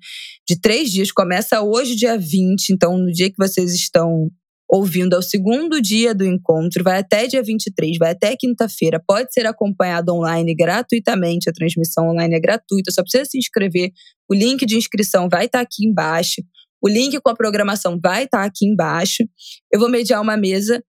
[0.46, 1.10] de três dias.
[1.10, 2.70] Começa hoje, dia 20.
[2.70, 4.30] Então, no dia que vocês estão
[4.68, 9.46] ouvindo ao segundo dia do encontro, vai até dia 23, vai até quinta-feira, pode ser
[9.46, 13.90] acompanhado online gratuitamente, a transmissão online é gratuita, só precisa se inscrever.
[14.28, 16.42] O link de inscrição vai estar aqui embaixo,
[16.82, 19.24] o link com a programação vai estar aqui embaixo.
[19.72, 20.82] Eu vou mediar uma mesa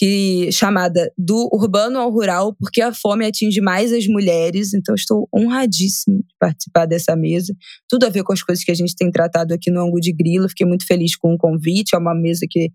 [0.00, 4.72] que chamada do urbano ao rural, porque a fome atinge mais as mulheres.
[4.72, 7.52] Então, estou honradíssima de participar dessa mesa.
[7.86, 10.10] Tudo a ver com as coisas que a gente tem tratado aqui no Angu de
[10.12, 10.48] Grilo.
[10.48, 11.94] Fiquei muito feliz com o convite.
[11.94, 12.70] É uma mesa que,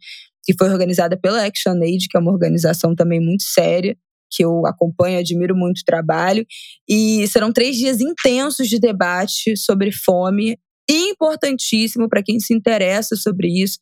[0.46, 3.98] que foi organizada pela ActionAid, que é uma organização também muito séria
[4.36, 6.46] que eu acompanho, admiro muito o trabalho.
[6.90, 10.58] E serão três dias intensos de debate sobre fome
[10.90, 13.78] importantíssimo para quem se interessa sobre isso.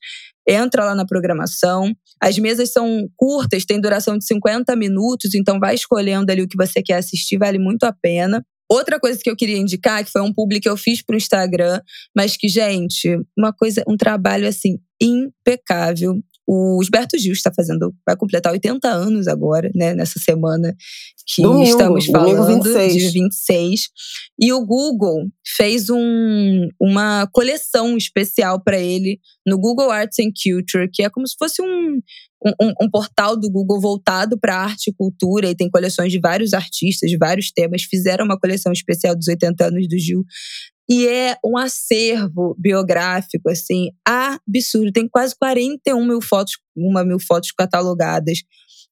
[0.47, 1.93] Entra lá na programação.
[2.21, 6.57] As mesas são curtas, tem duração de 50 minutos, então vai escolhendo ali o que
[6.57, 8.43] você quer assistir, vale muito a pena.
[8.69, 11.17] Outra coisa que eu queria indicar, que foi um público que eu fiz para o
[11.17, 11.81] Instagram,
[12.15, 16.15] mas que, gente, uma coisa, um trabalho assim impecável.
[16.45, 20.75] O Gilberto Gil está fazendo, vai completar 80 anos agora, né, nessa semana
[21.25, 22.93] que domingo, estamos falando, 26.
[22.93, 23.81] de 26.
[24.39, 30.89] E o Google fez um, uma coleção especial para ele no Google Arts and Culture,
[30.91, 31.99] que é como se fosse um,
[32.61, 36.53] um, um portal do Google voltado para arte e cultura, e tem coleções de vários
[36.53, 37.83] artistas, de vários temas.
[37.83, 40.23] Fizeram uma coleção especial dos 80 anos do Gil.
[40.89, 44.91] E é um acervo biográfico, assim, absurdo.
[44.91, 48.39] Tem quase 41 mil fotos, uma mil fotos catalogadas.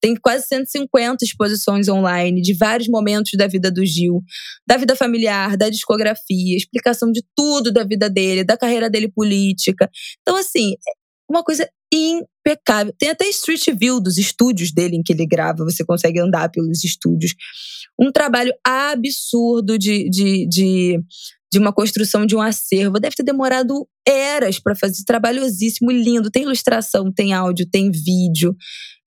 [0.02, 4.24] Tem quase 150 exposições online de vários momentos da vida do Gil,
[4.66, 9.90] da vida familiar, da discografia, explicação de tudo da vida dele, da carreira dele política.
[10.22, 10.92] Então, assim, é
[11.30, 12.94] uma coisa impecável.
[12.98, 16.84] Tem até Street View dos estúdios dele em que ele grava, você consegue andar pelos
[16.84, 17.36] estúdios.
[18.00, 21.00] Um trabalho absurdo de, de, de
[21.52, 23.00] de uma construção de um acervo.
[23.00, 26.32] Deve ter demorado eras para fazer trabalhosíssimo, lindo.
[26.32, 28.56] Tem ilustração, tem áudio, tem vídeo.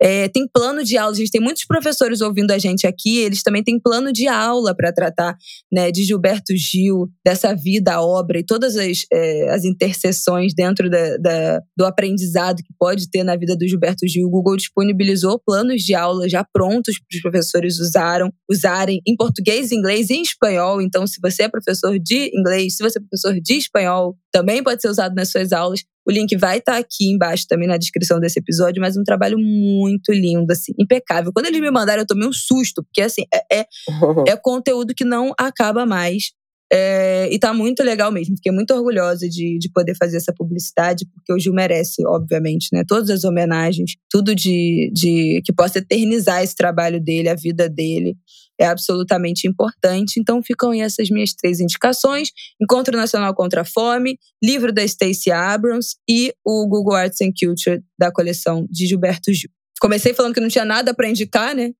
[0.04, 3.42] É, tem plano de aula, a gente tem muitos professores ouvindo a gente aqui, eles
[3.42, 5.34] também têm plano de aula para tratar
[5.72, 11.16] né, de Gilberto Gil, dessa vida, obra e todas as, é, as interseções dentro da,
[11.16, 14.26] da, do aprendizado que pode ter na vida do Gilberto Gil.
[14.26, 19.72] O Google disponibilizou planos de aula já prontos para os professores usaram, usarem em português,
[19.72, 20.82] inglês e em espanhol.
[20.82, 24.82] Então, se você é professor de inglês, se você é professor de espanhol, também pode
[24.82, 25.80] ser usado nas suas aulas.
[26.06, 29.38] O link vai estar tá aqui embaixo também na descrição desse episódio, mas um trabalho
[29.38, 31.32] muito lindo, assim, impecável.
[31.32, 33.66] Quando eles me mandaram, eu tomei um susto, porque assim, é, é,
[34.28, 36.32] é conteúdo que não acaba mais.
[36.72, 38.36] É, e tá muito legal mesmo.
[38.36, 42.82] Fiquei muito orgulhosa de, de poder fazer essa publicidade, porque o Gil merece, obviamente, né?
[42.86, 48.16] Todas as homenagens, tudo de, de que possa eternizar esse trabalho dele, a vida dele
[48.58, 50.20] é absolutamente importante.
[50.20, 52.30] Então ficam aí essas minhas três indicações:
[52.60, 57.82] Encontro Nacional contra a Fome, livro da Stacey Abrams e o Google Arts and Culture
[57.98, 59.50] da coleção de Gilberto Gil.
[59.80, 61.72] Comecei falando que não tinha nada para indicar, né?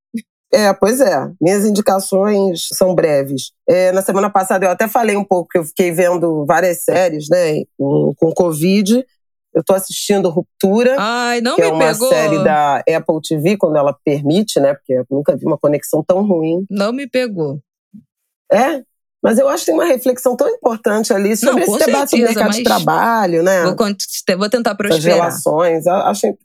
[0.52, 1.28] É, pois é.
[1.40, 3.50] Minhas indicações são breves.
[3.68, 7.28] É, na semana passada eu até falei um pouco que eu fiquei vendo várias séries,
[7.28, 9.04] né, com, com Covid.
[9.54, 12.08] Eu tô assistindo Ruptura, Ai, que é uma pegou.
[12.08, 14.74] série da Apple TV, quando ela permite, né?
[14.74, 16.66] Porque eu nunca vi uma conexão tão ruim.
[16.68, 17.60] Não me pegou.
[18.52, 18.82] É,
[19.22, 22.32] mas eu acho que tem uma reflexão tão importante ali sobre Não, esse debate certeza,
[22.32, 23.62] do mercado de trabalho, né?
[23.64, 23.76] Vou,
[24.38, 25.16] vou tentar As prosperar.
[25.16, 25.86] relações.
[25.86, 26.36] Eu Acho,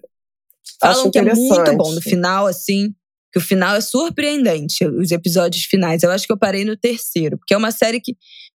[0.80, 2.94] Falam acho que é muito bom no final, assim.
[3.34, 6.04] Que o final é surpreendente, os episódios finais.
[6.04, 8.16] Eu acho que eu parei no terceiro, porque é uma série que,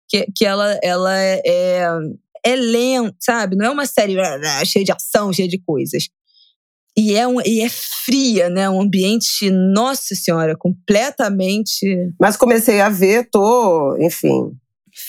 [0.08, 1.88] que, que ela, ela é,
[2.44, 3.56] é, lenta, sabe?
[3.56, 6.08] Não é uma série ah, cheia de ação, cheia de coisas.
[6.96, 8.68] E é, um, e é fria, né?
[8.68, 11.86] Um ambiente, nossa senhora, completamente
[12.20, 14.52] Mas comecei a ver, tô, enfim,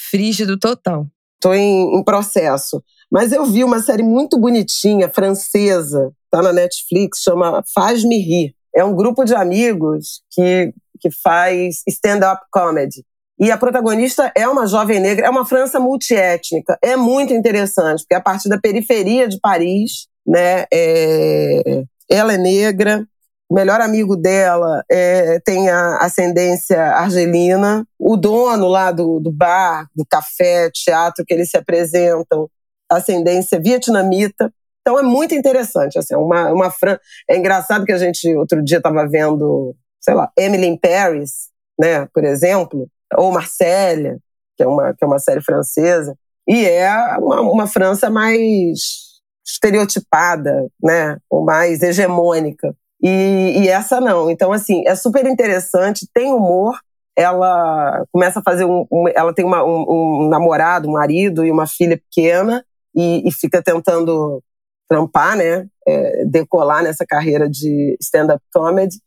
[0.10, 1.08] frígido total.
[1.42, 2.82] tô em, em processo.
[3.12, 8.56] Mas eu vi uma série muito bonitinha, francesa, tá na Netflix, chama Faz-me Rir.
[8.76, 13.06] É um grupo de amigos que, que faz stand-up comedy.
[13.40, 16.78] E a protagonista é uma jovem negra, é uma França multiétnica.
[16.82, 20.66] É muito interessante, porque a partir da periferia de Paris, né?
[20.72, 23.08] é- ela é negra,
[23.50, 27.86] o melhor amigo dela é, tem a ascendência argelina.
[28.00, 32.50] O dono lá do, do bar, do café, teatro que eles se apresentam,
[32.90, 34.52] ascendência vietnamita.
[34.82, 36.00] Então é muito interessante.
[36.00, 36.98] Assim, uma, uma Fran...
[37.30, 41.50] É engraçado que a gente outro dia estava vendo, sei lá, Emily in Paris,
[41.80, 42.88] né, por exemplo,
[43.18, 44.18] ou Marcélia,
[44.58, 46.16] que é uma, que é uma série francesa,
[46.48, 49.04] e é uma, uma França mais
[49.46, 52.76] estereotipada, né, ou mais hegemônica.
[53.02, 54.30] E, e essa não.
[54.30, 56.78] Então, assim, é super interessante, tem humor.
[57.16, 58.86] Ela começa a fazer um.
[58.92, 62.64] um- ela tem uma- um, um namorado, um marido e uma filha pequena,
[62.96, 64.42] e, e fica tentando
[64.90, 65.68] trampar, né?
[65.88, 68.98] é, decolar nessa carreira de stand-up comedy.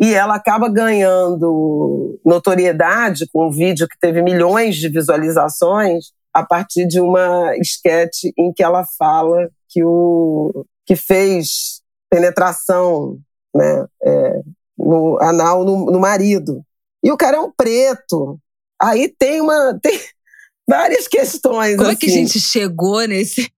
[0.00, 6.86] E ela acaba ganhando notoriedade com um vídeo que teve milhões de visualizações a partir
[6.86, 11.80] de uma esquete em que ela fala que o que fez
[12.10, 13.18] penetração
[13.54, 13.86] né?
[14.02, 14.40] É,
[14.76, 16.62] no anal no, no, marido.
[17.02, 18.38] E o cara é um preto.
[18.80, 19.78] Aí tem uma.
[19.80, 19.98] Tem
[20.68, 21.76] várias questões.
[21.76, 21.96] Como assim.
[21.96, 22.26] é que a assim.
[22.26, 23.50] gente chegou nesse.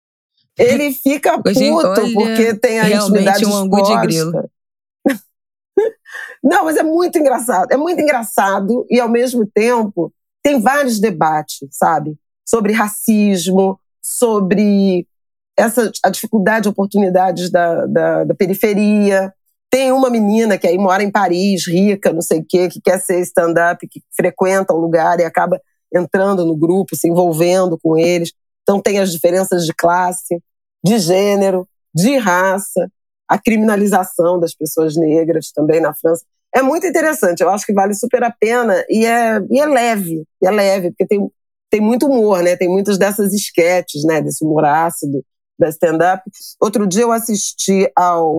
[0.58, 3.94] Ele fica puto gente, porque tem a intimidade um exposta.
[3.94, 4.50] de grilo.
[6.42, 7.70] Não, mas é muito engraçado.
[7.70, 10.12] É muito engraçado e, ao mesmo tempo,
[10.42, 12.16] tem vários debates, sabe?
[12.48, 15.06] Sobre racismo, sobre
[15.56, 19.32] essa, a dificuldade de oportunidades da, da, da periferia.
[19.70, 23.00] Tem uma menina que aí mora em Paris, rica, não sei o quê, que quer
[23.00, 25.60] ser stand-up, que frequenta o lugar e acaba
[25.92, 28.32] entrando no grupo, se envolvendo com eles.
[28.62, 30.40] Então tem as diferenças de classe,
[30.84, 32.88] de gênero, de raça,
[33.28, 36.24] a criminalização das pessoas negras também na França.
[36.54, 40.24] É muito interessante, eu acho que vale super a pena e é, e é leve,
[40.42, 41.30] e é leve, porque tem,
[41.68, 42.56] tem muito humor, né?
[42.56, 44.22] Tem muitas dessas esquetes, né?
[44.22, 45.22] Desse humor ácido
[45.58, 46.22] da stand-up.
[46.60, 48.38] Outro dia eu assisti ao,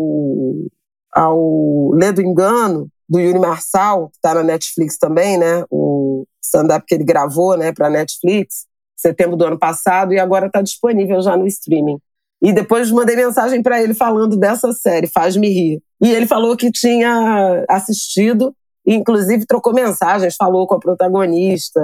[1.13, 5.63] ao Lê do Engano, do Yuri Marçal, que está na Netflix também, né?
[5.69, 8.65] O stand-up que ele gravou né, para a Netflix,
[8.95, 11.99] setembro do ano passado, e agora está disponível já no streaming.
[12.41, 15.81] E depois mandei mensagem para ele falando dessa série, Faz-me Rir.
[16.01, 18.53] E ele falou que tinha assistido,
[18.85, 21.81] e inclusive trocou mensagens, falou com a protagonista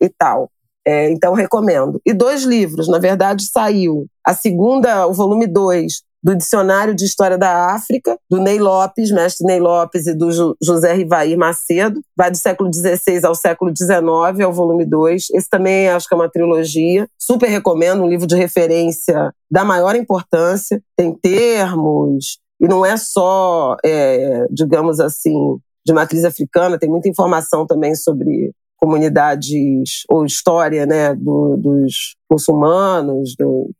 [0.00, 0.50] e tal.
[0.86, 2.00] É, então, recomendo.
[2.06, 4.06] E dois livros, na verdade, saiu.
[4.24, 9.46] A segunda, o volume 2, do Dicionário de História da África, do Ney Lopes, mestre
[9.46, 12.00] Ney Lopes e do José Rivair Macedo.
[12.16, 15.28] Vai do século XVI ao século XIX, é o volume 2.
[15.32, 17.08] Esse também acho que é uma trilogia.
[17.18, 20.82] Super recomendo, um livro de referência da maior importância.
[20.96, 27.66] Tem termos, e não é só, é, digamos assim, de matriz africana, tem muita informação
[27.66, 33.34] também sobre comunidades ou história né, do, dos muçulmanos.
[33.38, 33.70] Do,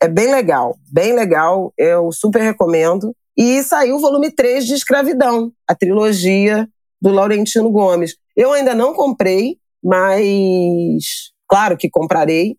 [0.00, 3.14] é, bem legal, bem legal, eu super recomendo.
[3.36, 6.68] E saiu o volume 3 de Escravidão, a trilogia
[7.00, 8.16] do Laurentino Gomes.
[8.36, 12.56] Eu ainda não comprei, mas claro que comprarei.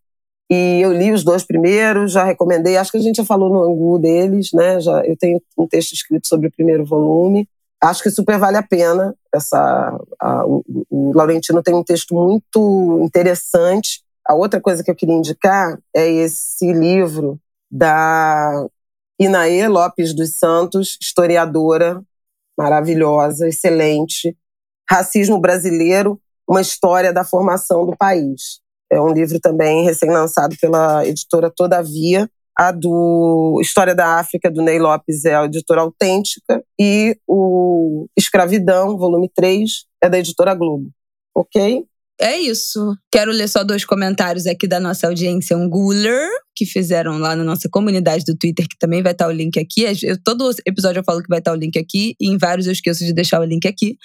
[0.50, 2.78] E eu li os dois primeiros, já recomendei.
[2.78, 4.82] Acho que a gente já falou no Angu deles, né?
[4.82, 7.48] Já, eu tenho um texto escrito sobre o primeiro volume
[7.82, 9.16] acho que super vale a pena.
[9.34, 14.04] Essa, a, o, o Laurentino tem um texto muito interessante.
[14.28, 17.40] A outra coisa que eu queria indicar é esse livro
[17.70, 18.66] da
[19.20, 22.04] Inaê Lopes dos Santos, historiadora
[22.58, 24.38] maravilhosa, excelente.
[24.90, 28.60] Racismo Brasileiro, uma história da formação do país.
[28.92, 34.78] É um livro também recém-lançado pela editora Todavia, a do História da África, do Ney
[34.78, 36.64] Lopes, é a editora Autêntica.
[36.80, 40.90] E o Escravidão, volume 3, é da editora Globo.
[41.34, 41.86] Ok?
[42.22, 42.96] É isso.
[43.12, 47.68] Quero ler só dois comentários aqui da nossa audiência Angular, que fizeram lá na nossa
[47.68, 49.86] comunidade do Twitter, que também vai estar o link aqui.
[50.04, 52.74] Eu, todo episódio eu falo que vai estar o link aqui, e em vários eu
[52.74, 53.98] esqueço de deixar o link aqui,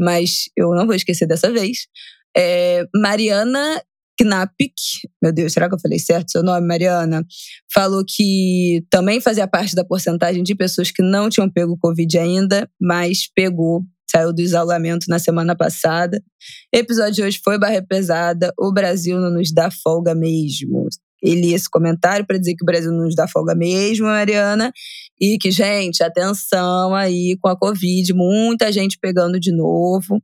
[0.00, 1.86] mas eu não vou esquecer dessa vez.
[2.34, 3.82] É, Mariana
[4.18, 4.72] Knapik,
[5.22, 7.26] meu Deus, será que eu falei certo seu nome, Mariana?
[7.72, 12.70] Falou que também fazia parte da porcentagem de pessoas que não tinham pego Covid ainda,
[12.80, 16.22] mas pegou, saiu do isolamento na semana passada.
[16.72, 20.88] Episódio de hoje foi barra pesada, o Brasil não nos dá folga mesmo.
[21.22, 24.72] Ele esse comentário para dizer que o Brasil não nos dá folga mesmo, Mariana,
[25.20, 30.20] e que, gente, atenção aí com a Covid, muita gente pegando de novo,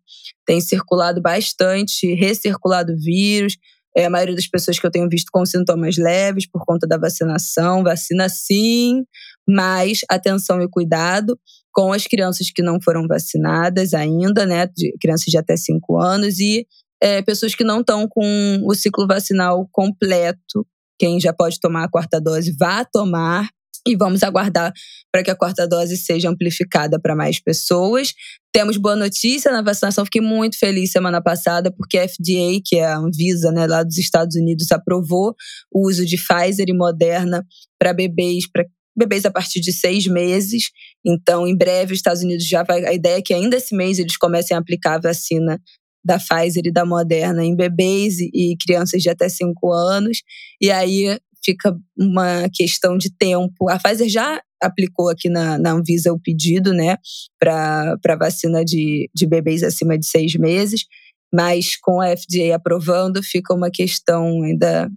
[0.47, 3.59] tem circulado bastante, recirculado vírus,
[3.95, 6.99] é, a maioria das pessoas que eu tenho visto com sintomas leves por conta da
[6.99, 7.83] vacinação.
[7.83, 9.05] Vacina sim,
[9.49, 11.39] mas atenção e cuidado
[11.77, 14.67] com as crianças que não foram vacinadas ainda, né?
[14.75, 16.67] De crianças de até 5 anos e
[17.03, 20.67] é, pessoas que não estão com o ciclo vacinal completo.
[20.99, 23.51] Quem já pode tomar a quarta dose, vá tomar.
[23.87, 24.73] E vamos aguardar
[25.13, 28.15] para que a quarta dose seja amplificada para mais pessoas.
[28.53, 30.05] Temos boa notícia na vacinação.
[30.05, 33.97] Fiquei muito feliz semana passada, porque a FDA, que é a Anvisa, né, lá dos
[33.97, 35.37] Estados Unidos, aprovou
[35.71, 37.47] o uso de Pfizer e Moderna
[37.79, 38.65] para bebês, para
[38.97, 40.71] bebês a partir de seis meses.
[41.05, 42.85] Então, em breve, os Estados Unidos já vai.
[42.85, 45.61] A ideia é que ainda esse mês eles comecem a aplicar a vacina
[46.05, 50.19] da Pfizer e da Moderna em bebês e crianças de até cinco anos.
[50.61, 53.69] E aí fica uma questão de tempo.
[53.69, 56.97] A Pfizer já aplicou aqui na, na Anvisa o pedido, né,
[57.39, 60.87] para vacina de, de bebês acima de seis meses,
[61.33, 64.91] mas com a FDA aprovando, fica uma questão ainda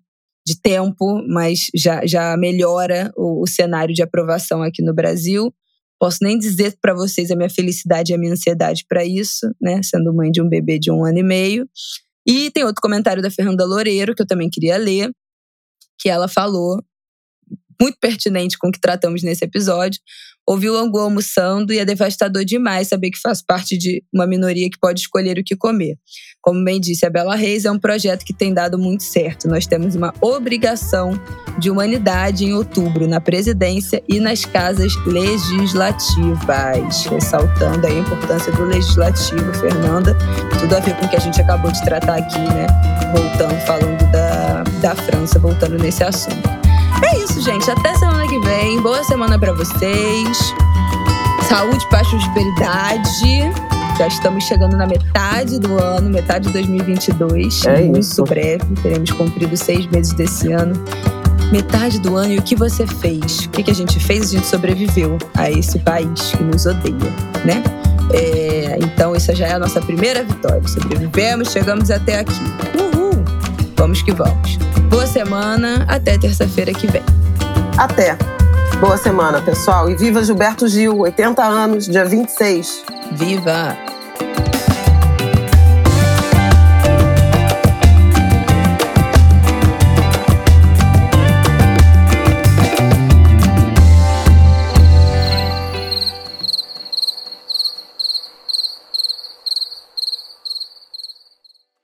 [0.49, 5.53] de tempo, mas já, já melhora o, o cenário de aprovação aqui no Brasil.
[5.99, 9.81] Posso nem dizer para vocês a minha felicidade e a minha ansiedade para isso, né,
[9.84, 11.69] sendo mãe de um bebê de um ano e meio.
[12.26, 15.11] E tem outro comentário da Fernanda Loureiro, que eu também queria ler,
[15.99, 16.81] que ela falou
[17.80, 19.99] muito pertinente com o que tratamos nesse episódio.
[20.49, 24.67] Ouvi o Angu almoçando e é devastador demais saber que faço parte de uma minoria
[24.67, 25.95] que pode escolher o que comer.
[26.41, 29.47] Como bem disse a Bela Reis, é um projeto que tem dado muito certo.
[29.47, 31.11] Nós temos uma obrigação
[31.59, 37.05] de humanidade em outubro, na presidência e nas casas legislativas.
[37.05, 40.17] Ressaltando a importância do legislativo, Fernanda.
[40.59, 42.65] Tudo a ver com o que a gente acabou de tratar aqui, né?
[43.13, 46.68] Voltando, falando da, da França, voltando nesse assunto.
[47.39, 47.71] Isso, gente.
[47.71, 48.81] Até semana que vem.
[48.81, 50.53] Boa semana para vocês.
[51.47, 53.53] Saúde, paz, prosperidade.
[53.97, 57.65] Já estamos chegando na metade do ano, metade de 2022.
[57.65, 58.23] É muito isso.
[58.25, 58.65] breve.
[58.83, 60.73] Teremos cumprido seis meses desse ano.
[61.49, 63.45] Metade do ano e o que você fez?
[63.45, 64.23] O que, que a gente fez?
[64.23, 66.93] A gente sobreviveu a esse país que nos odeia,
[67.45, 67.63] né?
[68.11, 70.67] É, então, essa já é a nossa primeira vitória.
[70.67, 72.33] Sobrevivemos, chegamos até aqui.
[72.77, 73.23] Uhul!
[73.77, 74.57] Vamos que vamos.
[74.89, 77.03] Boa semana, até terça-feira que vem.
[77.80, 78.18] Até.
[78.81, 79.89] Boa semana, pessoal.
[79.89, 82.84] E viva Gilberto Gil, 80 anos, dia 26.
[83.14, 83.73] Viva!